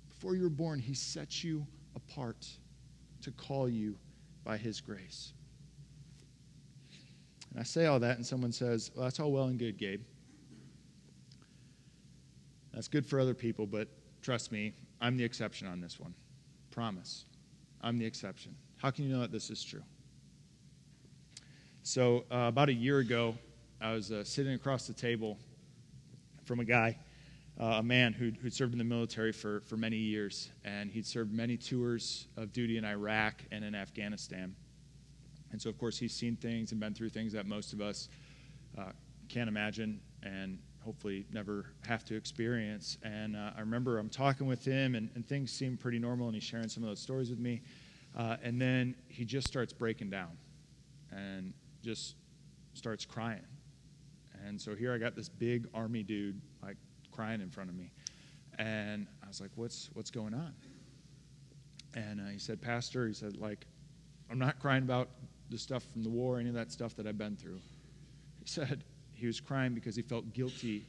Before 0.09 0.35
you 0.35 0.43
were 0.43 0.49
born, 0.49 0.81
He 0.81 0.95
set 0.95 1.45
you 1.45 1.65
apart 1.95 2.45
to 3.23 3.31
call 3.31 3.69
you 3.69 3.97
by 4.43 4.57
His 4.57 4.81
grace. 4.81 5.33
And 7.53 7.61
I 7.61 7.63
say 7.63 7.87
all 7.87 8.01
that, 8.01 8.17
and 8.17 8.27
someone 8.27 8.51
says, 8.51 8.91
Well, 8.97 9.05
that's 9.05 9.21
all 9.21 9.31
well 9.31 9.45
and 9.45 9.61
good, 9.61 9.79
Gabe. 9.79 10.03
That's 12.73 12.89
good 12.89 13.07
for 13.07 13.21
other 13.21 13.35
people, 13.35 13.65
but 13.65 13.87
trust 14.23 14.51
me, 14.51 14.75
I'm 15.01 15.17
the 15.17 15.23
exception 15.23 15.69
on 15.69 15.81
this 15.81 16.01
one. 16.01 16.15
Promise. 16.73 17.27
I'm 17.81 17.97
the 17.97 18.07
exception. 18.07 18.57
How 18.85 18.91
can 18.91 19.07
you 19.07 19.15
know 19.15 19.23
that 19.23 19.33
this 19.33 19.49
is 19.49 19.65
true? 19.65 19.83
So, 21.85 22.27
uh, 22.31 22.49
about 22.49 22.69
a 22.69 22.75
year 22.75 22.99
ago, 22.99 23.35
I 23.81 23.95
was 23.95 24.13
uh, 24.13 24.25
sitting 24.25 24.53
across 24.53 24.87
the 24.87 24.93
table 24.93 25.39
from 26.45 26.61
a 26.61 26.67
guy, 26.67 26.99
uh, 27.59 27.77
a 27.79 27.83
man 27.83 28.13
who'd, 28.13 28.37
who'd 28.37 28.53
served 28.53 28.73
in 28.73 28.79
the 28.79 28.85
military 28.85 29.33
for, 29.33 29.61
for 29.61 29.79
many 29.79 29.97
years, 29.97 30.51
and 30.67 30.91
he'd 30.91 31.07
served 31.07 31.33
many 31.33 31.57
tours 31.57 32.27
of 32.37 32.53
duty 32.53 32.77
in 32.77 32.85
Iraq 32.85 33.43
and 33.51 33.65
in 33.65 33.75
Afghanistan. 33.75 34.55
And 35.51 35.63
so, 35.63 35.71
of 35.71 35.79
course, 35.79 35.97
he's 35.97 36.13
seen 36.13 36.37
things 36.37 36.73
and 36.73 36.79
been 36.79 36.93
through 36.93 37.09
things 37.09 37.33
that 37.33 37.47
most 37.47 37.73
of 37.73 37.81
us 37.81 38.11
uh, 38.77 38.93
can't 39.31 39.49
imagine 39.49 39.99
and 40.23 40.59
hopefully 40.85 41.25
never 41.33 41.71
have 41.87 42.05
to 42.05 42.17
experience. 42.17 42.99
And 43.03 43.35
uh, 43.35 43.53
I 43.57 43.61
remember 43.61 43.97
I'm 43.97 44.11
talking 44.11 44.47
with 44.47 44.63
him, 44.63 44.95
and, 44.95 45.09
and, 45.15 45.27
things 45.27 45.51
seem 45.51 45.79
pretty 45.79 45.99
normal, 45.99 46.27
and 46.27 46.35
he's 46.35 46.45
sharing 46.45 46.69
some 46.69 46.83
of 46.83 46.91
those 46.91 47.01
stories 47.01 47.31
with 47.31 47.39
me. 47.39 47.63
Uh, 48.17 48.37
and 48.43 48.61
then 48.61 48.95
he 49.09 49.25
just 49.25 49.47
starts 49.47 49.73
breaking 49.73 50.11
down 50.11 50.37
and 51.11 51.53
just 51.83 52.17
starts 52.75 53.05
crying. 53.05 53.47
And 54.47 54.61
so 54.61 54.75
here 54.75 54.93
I 54.93 54.99
got 54.99 55.17
this 55.17 55.29
big 55.29 55.67
army 55.75 56.03
dude, 56.03 56.41
like 56.63 56.77
crying 57.11 57.41
in 57.41 57.51
front 57.51 57.71
of 57.71 57.77
me. 57.77 57.91
And 58.59 59.07
I 59.23 59.29
was 59.29 59.41
like, 59.41 59.51
what's, 59.57 59.91
what's 59.95 60.11
going 60.11 60.35
on? 60.35 60.55
And 61.95 62.21
uh, 62.21 62.25
he 62.31 62.39
said, 62.39 62.61
Pastor, 62.61 63.07
he 63.07 63.15
said, 63.15 63.37
like, 63.37 63.67
I'm 64.31 64.39
not 64.39 64.59
crying 64.61 64.83
about 64.83 65.09
the 65.51 65.59
stuff 65.59 65.85
from 65.93 66.03
the 66.03 66.11
war, 66.11 66.39
any 66.39 66.49
of 66.49 66.55
that 66.55 66.73
stuff 66.73 66.95
that 66.97 67.07
I've 67.07 67.19
been 67.19 67.37
through. 67.37 67.61
He 68.41 68.47
said 68.47 68.85
he 69.13 69.27
was 69.27 69.41
crying 69.41 69.75
because 69.75 69.97
he 69.97 70.03
felt 70.03 70.33
guilty 70.33 70.87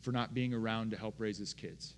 for 0.00 0.12
not 0.12 0.34
being 0.34 0.54
around 0.54 0.90
to 0.92 0.96
help 0.96 1.16
raise 1.18 1.38
his 1.38 1.52
kids. 1.52 1.94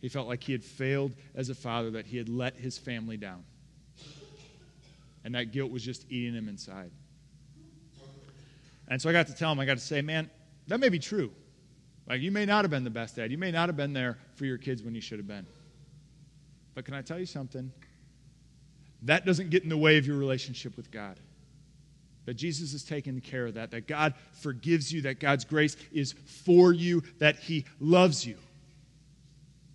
He 0.00 0.08
felt 0.08 0.28
like 0.28 0.42
he 0.42 0.52
had 0.52 0.62
failed 0.62 1.12
as 1.34 1.48
a 1.48 1.54
father, 1.54 1.90
that 1.92 2.06
he 2.06 2.16
had 2.16 2.28
let 2.28 2.56
his 2.56 2.78
family 2.78 3.16
down. 3.16 3.44
And 5.24 5.34
that 5.34 5.52
guilt 5.52 5.72
was 5.72 5.84
just 5.84 6.10
eating 6.10 6.34
him 6.34 6.48
inside. 6.48 6.90
And 8.88 9.02
so 9.02 9.10
I 9.10 9.12
got 9.12 9.26
to 9.26 9.34
tell 9.34 9.50
him, 9.50 9.58
I 9.58 9.64
got 9.64 9.78
to 9.78 9.82
say, 9.82 10.02
man, 10.02 10.30
that 10.68 10.78
may 10.78 10.88
be 10.88 10.98
true. 10.98 11.32
Like, 12.08 12.20
you 12.20 12.30
may 12.30 12.46
not 12.46 12.64
have 12.64 12.70
been 12.70 12.84
the 12.84 12.90
best 12.90 13.16
dad. 13.16 13.32
You 13.32 13.38
may 13.38 13.50
not 13.50 13.68
have 13.68 13.76
been 13.76 13.92
there 13.92 14.18
for 14.36 14.44
your 14.44 14.58
kids 14.58 14.82
when 14.82 14.94
you 14.94 15.00
should 15.00 15.18
have 15.18 15.26
been. 15.26 15.46
But 16.74 16.84
can 16.84 16.94
I 16.94 17.02
tell 17.02 17.18
you 17.18 17.26
something? 17.26 17.72
That 19.02 19.26
doesn't 19.26 19.50
get 19.50 19.64
in 19.64 19.68
the 19.68 19.76
way 19.76 19.98
of 19.98 20.06
your 20.06 20.16
relationship 20.16 20.76
with 20.76 20.90
God. 20.90 21.18
That 22.26 22.34
Jesus 22.34 22.72
has 22.72 22.84
taken 22.84 23.20
care 23.20 23.46
of 23.46 23.54
that, 23.54 23.70
that 23.72 23.88
God 23.88 24.14
forgives 24.32 24.92
you, 24.92 25.02
that 25.02 25.20
God's 25.20 25.44
grace 25.44 25.76
is 25.92 26.12
for 26.12 26.72
you, 26.72 27.02
that 27.18 27.36
He 27.36 27.64
loves 27.80 28.26
you. 28.26 28.36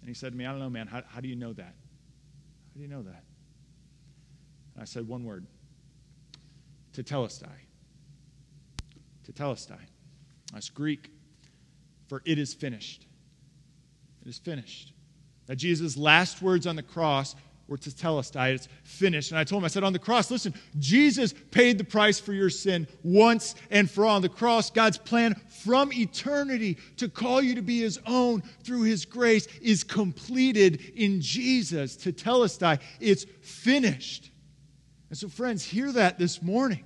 And 0.01 0.09
he 0.09 0.13
said 0.13 0.33
to 0.33 0.37
me, 0.37 0.45
I 0.45 0.51
don't 0.51 0.59
know, 0.59 0.69
man, 0.69 0.87
how, 0.87 1.03
how 1.07 1.21
do 1.21 1.27
you 1.27 1.35
know 1.35 1.53
that? 1.53 1.63
How 1.63 2.75
do 2.75 2.81
you 2.81 2.87
know 2.87 3.03
that? 3.03 3.23
And 4.73 4.81
I 4.81 4.85
said 4.85 5.07
one 5.07 5.23
word 5.23 5.45
tetelestai. 6.93 7.47
Tetelestai. 9.27 9.79
That's 10.53 10.69
Greek 10.69 11.09
for 12.11 12.21
it 12.25 12.37
is 12.37 12.53
finished. 12.53 13.05
It 14.21 14.27
is 14.27 14.37
finished. 14.37 14.91
That 15.45 15.55
Jesus' 15.55 15.95
last 15.95 16.41
words 16.41 16.67
on 16.67 16.75
the 16.75 16.83
cross 16.83 17.37
were 17.71 17.77
tetelestai. 17.77 18.53
It's 18.53 18.67
finished. 18.83 19.31
And 19.31 19.39
I 19.39 19.45
told 19.45 19.61
him, 19.61 19.65
I 19.65 19.69
said, 19.69 19.85
on 19.85 19.93
the 19.93 19.97
cross, 19.99 20.29
listen, 20.29 20.53
Jesus 20.77 21.33
paid 21.51 21.77
the 21.77 21.85
price 21.85 22.19
for 22.19 22.33
your 22.33 22.49
sin 22.49 22.85
once 23.01 23.55
and 23.71 23.89
for 23.89 24.05
all. 24.05 24.17
On 24.17 24.21
the 24.21 24.27
cross, 24.27 24.69
God's 24.69 24.97
plan 24.97 25.35
from 25.63 25.93
eternity 25.93 26.77
to 26.97 27.07
call 27.07 27.41
you 27.41 27.55
to 27.55 27.61
be 27.61 27.79
his 27.79 27.97
own 28.05 28.41
through 28.63 28.83
his 28.83 29.05
grace 29.05 29.47
is 29.61 29.85
completed 29.85 30.81
in 30.95 31.21
Jesus. 31.21 31.95
Tetelestai. 31.95 32.79
It's 32.99 33.25
finished. 33.41 34.29
And 35.07 35.17
so, 35.17 35.29
friends, 35.29 35.63
hear 35.63 35.93
that 35.93 36.19
this 36.19 36.41
morning. 36.41 36.83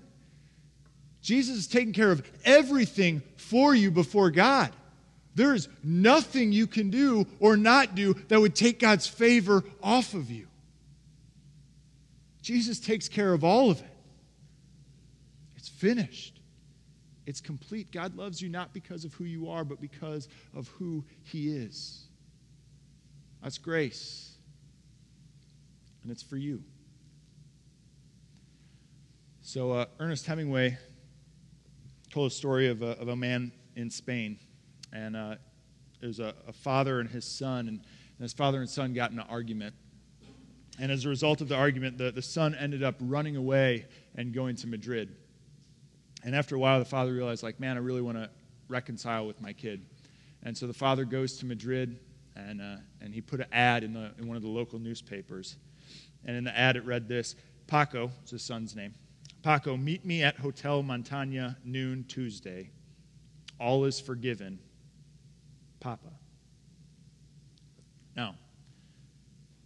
Jesus 1.19 1.57
is 1.57 1.67
taking 1.67 1.93
care 1.93 2.11
of 2.11 2.23
everything 2.45 3.23
for 3.37 3.73
you 3.73 3.89
before 3.89 4.29
God. 4.29 4.71
There 5.33 5.55
is 5.55 5.67
nothing 5.83 6.51
you 6.51 6.67
can 6.67 6.91
do 6.91 7.25
or 7.39 7.57
not 7.57 7.95
do 7.95 8.13
that 8.27 8.39
would 8.39 8.55
take 8.55 8.79
God's 8.79 9.07
favor 9.07 9.63
off 9.81 10.13
of 10.13 10.29
you. 10.29 10.45
Jesus 12.45 12.79
takes 12.79 13.09
care 13.09 13.33
of 13.33 13.43
all 13.43 13.71
of 13.71 13.79
it. 13.79 13.87
It's 15.57 15.67
finished. 15.67 16.41
It's 17.25 17.41
complete. 17.41 17.91
God 17.91 18.15
loves 18.15 18.39
you 18.39 18.49
not 18.49 18.71
because 18.71 19.03
of 19.03 19.15
who 19.15 19.23
you 19.23 19.49
are, 19.49 19.65
but 19.65 19.81
because 19.81 20.27
of 20.53 20.67
who 20.67 21.03
He 21.23 21.49
is. 21.49 22.03
That's 23.41 23.57
grace. 23.57 24.35
And 26.03 26.11
it's 26.11 26.21
for 26.21 26.37
you. 26.37 26.61
So, 29.41 29.71
uh, 29.71 29.85
Ernest 29.99 30.27
Hemingway 30.27 30.77
told 32.11 32.27
a 32.27 32.35
story 32.35 32.67
of 32.67 32.83
a, 32.83 32.91
of 32.99 33.07
a 33.07 33.15
man 33.15 33.53
in 33.75 33.89
Spain 33.89 34.37
and 34.93 35.15
uh, 35.15 35.35
was 35.99 36.19
a, 36.19 36.35
a, 36.47 36.53
father 36.53 36.99
and 36.99 37.09
his 37.09 37.25
son, 37.25 37.67
and, 37.67 37.79
and 37.79 38.19
his 38.19 38.33
father 38.33 38.59
and 38.59 38.69
son 38.69 38.93
got 38.93 39.09
in 39.09 39.17
an 39.17 39.25
argument. 39.29 39.73
And 40.79 40.91
as 40.91 41.05
a 41.05 41.09
result 41.09 41.41
of 41.41 41.47
the 41.47 41.55
argument, 41.55 41.97
the, 41.97 42.11
the 42.11 42.21
son 42.21 42.53
ended 42.55 42.83
up 42.83 42.95
running 42.99 43.35
away 43.35 43.85
and 44.15 44.33
going 44.33 44.55
to 44.57 44.67
Madrid. 44.67 45.15
And 46.23 46.35
after 46.35 46.55
a 46.55 46.59
while, 46.59 46.79
the 46.79 46.85
father 46.85 47.13
realized, 47.13 47.43
like, 47.43 47.59
man, 47.59 47.77
I 47.77 47.79
really 47.79 48.01
want 48.01 48.17
to 48.17 48.29
reconcile 48.67 49.25
with 49.27 49.39
my 49.39 49.53
kid. 49.53 49.85
And 50.43 50.57
so 50.57 50.67
the 50.67 50.73
father 50.73 51.05
goes 51.05 51.37
to 51.37 51.45
Madrid, 51.45 51.99
and, 52.35 52.61
uh, 52.61 52.77
and 52.99 53.13
he 53.13 53.21
put 53.21 53.39
an 53.39 53.47
ad 53.51 53.83
in, 53.83 53.93
the, 53.93 54.11
in 54.19 54.27
one 54.27 54.35
of 54.35 54.43
the 54.43 54.49
local 54.49 54.79
newspapers. 54.79 55.55
And 56.25 56.35
in 56.35 56.43
the 56.43 56.57
ad, 56.57 56.75
it 56.75 56.85
read 56.85 57.07
this 57.07 57.35
Paco, 57.67 58.11
it's 58.21 58.31
his 58.31 58.43
son's 58.43 58.75
name. 58.75 58.93
Paco, 59.43 59.77
meet 59.77 60.05
me 60.05 60.23
at 60.23 60.37
Hotel 60.37 60.81
Montana 60.83 61.57
noon 61.63 62.05
Tuesday. 62.07 62.71
All 63.59 63.85
is 63.85 63.99
forgiven. 63.99 64.59
Papa. 65.79 66.09
Now, 68.15 68.35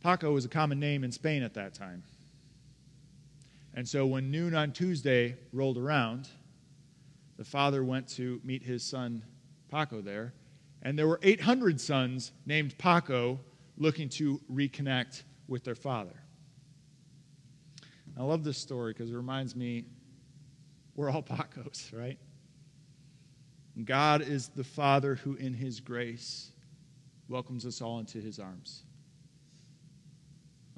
Paco 0.01 0.31
was 0.31 0.45
a 0.45 0.49
common 0.49 0.79
name 0.79 1.03
in 1.03 1.11
Spain 1.11 1.43
at 1.43 1.53
that 1.55 1.73
time. 1.73 2.03
And 3.73 3.87
so 3.87 4.05
when 4.05 4.31
noon 4.31 4.55
on 4.55 4.71
Tuesday 4.71 5.35
rolled 5.53 5.77
around, 5.77 6.27
the 7.37 7.43
father 7.43 7.83
went 7.83 8.07
to 8.09 8.41
meet 8.43 8.63
his 8.63 8.83
son 8.83 9.23
Paco 9.69 10.01
there, 10.01 10.33
and 10.81 10.97
there 10.97 11.07
were 11.07 11.19
800 11.21 11.79
sons 11.79 12.31
named 12.45 12.77
Paco 12.77 13.39
looking 13.77 14.09
to 14.09 14.41
reconnect 14.51 15.23
with 15.47 15.63
their 15.63 15.75
father. 15.75 16.15
I 18.17 18.23
love 18.23 18.43
this 18.43 18.57
story 18.57 18.93
because 18.93 19.11
it 19.11 19.15
reminds 19.15 19.55
me 19.55 19.85
we're 20.95 21.09
all 21.09 21.23
Pacos, 21.23 21.97
right? 21.97 22.17
God 23.85 24.21
is 24.21 24.49
the 24.49 24.63
Father 24.63 25.15
who, 25.15 25.35
in 25.35 25.53
His 25.53 25.79
grace, 25.79 26.51
welcomes 27.29 27.65
us 27.65 27.81
all 27.81 27.99
into 27.99 28.19
His 28.19 28.39
arms. 28.39 28.83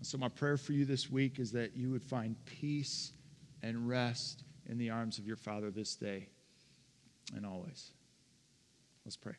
So, 0.03 0.17
my 0.17 0.29
prayer 0.29 0.57
for 0.57 0.73
you 0.73 0.85
this 0.85 1.11
week 1.11 1.39
is 1.39 1.51
that 1.51 1.75
you 1.77 1.91
would 1.91 2.03
find 2.03 2.35
peace 2.45 3.13
and 3.61 3.87
rest 3.87 4.43
in 4.67 4.79
the 4.79 4.89
arms 4.89 5.19
of 5.19 5.27
your 5.27 5.35
Father 5.35 5.69
this 5.69 5.95
day 5.95 6.27
and 7.35 7.45
always. 7.45 7.91
Let's 9.05 9.15
pray. 9.15 9.35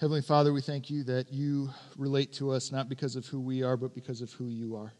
Heavenly 0.00 0.22
Father, 0.22 0.52
we 0.52 0.62
thank 0.62 0.88
you 0.88 1.04
that 1.04 1.32
you 1.32 1.70
relate 1.96 2.32
to 2.34 2.50
us 2.50 2.72
not 2.72 2.88
because 2.88 3.16
of 3.16 3.26
who 3.26 3.38
we 3.38 3.62
are, 3.62 3.76
but 3.76 3.94
because 3.94 4.22
of 4.22 4.32
who 4.32 4.46
you 4.46 4.76
are. 4.76 4.92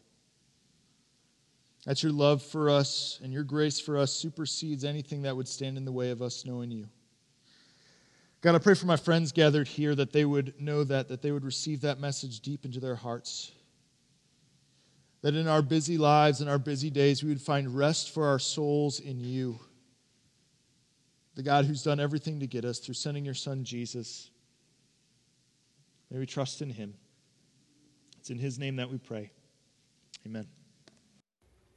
That 1.85 2.03
your 2.03 2.11
love 2.11 2.43
for 2.43 2.69
us 2.69 3.19
and 3.23 3.33
your 3.33 3.43
grace 3.43 3.79
for 3.79 3.97
us 3.97 4.13
supersedes 4.13 4.83
anything 4.83 5.23
that 5.23 5.35
would 5.35 5.47
stand 5.47 5.77
in 5.77 5.85
the 5.85 5.91
way 5.91 6.11
of 6.11 6.21
us 6.21 6.45
knowing 6.45 6.69
you. 6.69 6.87
God, 8.41 8.55
I 8.55 8.57
pray 8.57 8.73
for 8.73 8.87
my 8.87 8.95
friends 8.95 9.31
gathered 9.31 9.67
here 9.67 9.93
that 9.93 10.11
they 10.11 10.25
would 10.25 10.59
know 10.59 10.83
that, 10.83 11.07
that 11.09 11.21
they 11.21 11.31
would 11.31 11.45
receive 11.45 11.81
that 11.81 11.99
message 11.99 12.39
deep 12.39 12.65
into 12.65 12.79
their 12.79 12.95
hearts. 12.95 13.51
That 15.21 15.35
in 15.35 15.47
our 15.47 15.61
busy 15.61 15.99
lives 15.99 16.41
and 16.41 16.49
our 16.49 16.57
busy 16.57 16.89
days, 16.89 17.23
we 17.23 17.29
would 17.29 17.41
find 17.41 17.75
rest 17.75 18.11
for 18.11 18.27
our 18.27 18.39
souls 18.39 18.99
in 18.99 19.19
you. 19.19 19.59
The 21.35 21.43
God 21.43 21.65
who's 21.65 21.83
done 21.83 21.99
everything 21.99 22.39
to 22.39 22.47
get 22.47 22.65
us 22.65 22.79
through 22.79 22.95
sending 22.95 23.23
your 23.23 23.35
son 23.35 23.63
Jesus. 23.63 24.31
May 26.09 26.17
we 26.17 26.25
trust 26.25 26.63
in 26.63 26.69
him. 26.71 26.95
It's 28.19 28.31
in 28.31 28.39
his 28.39 28.57
name 28.57 28.77
that 28.77 28.89
we 28.89 28.97
pray. 28.97 29.31
Amen. 30.25 30.47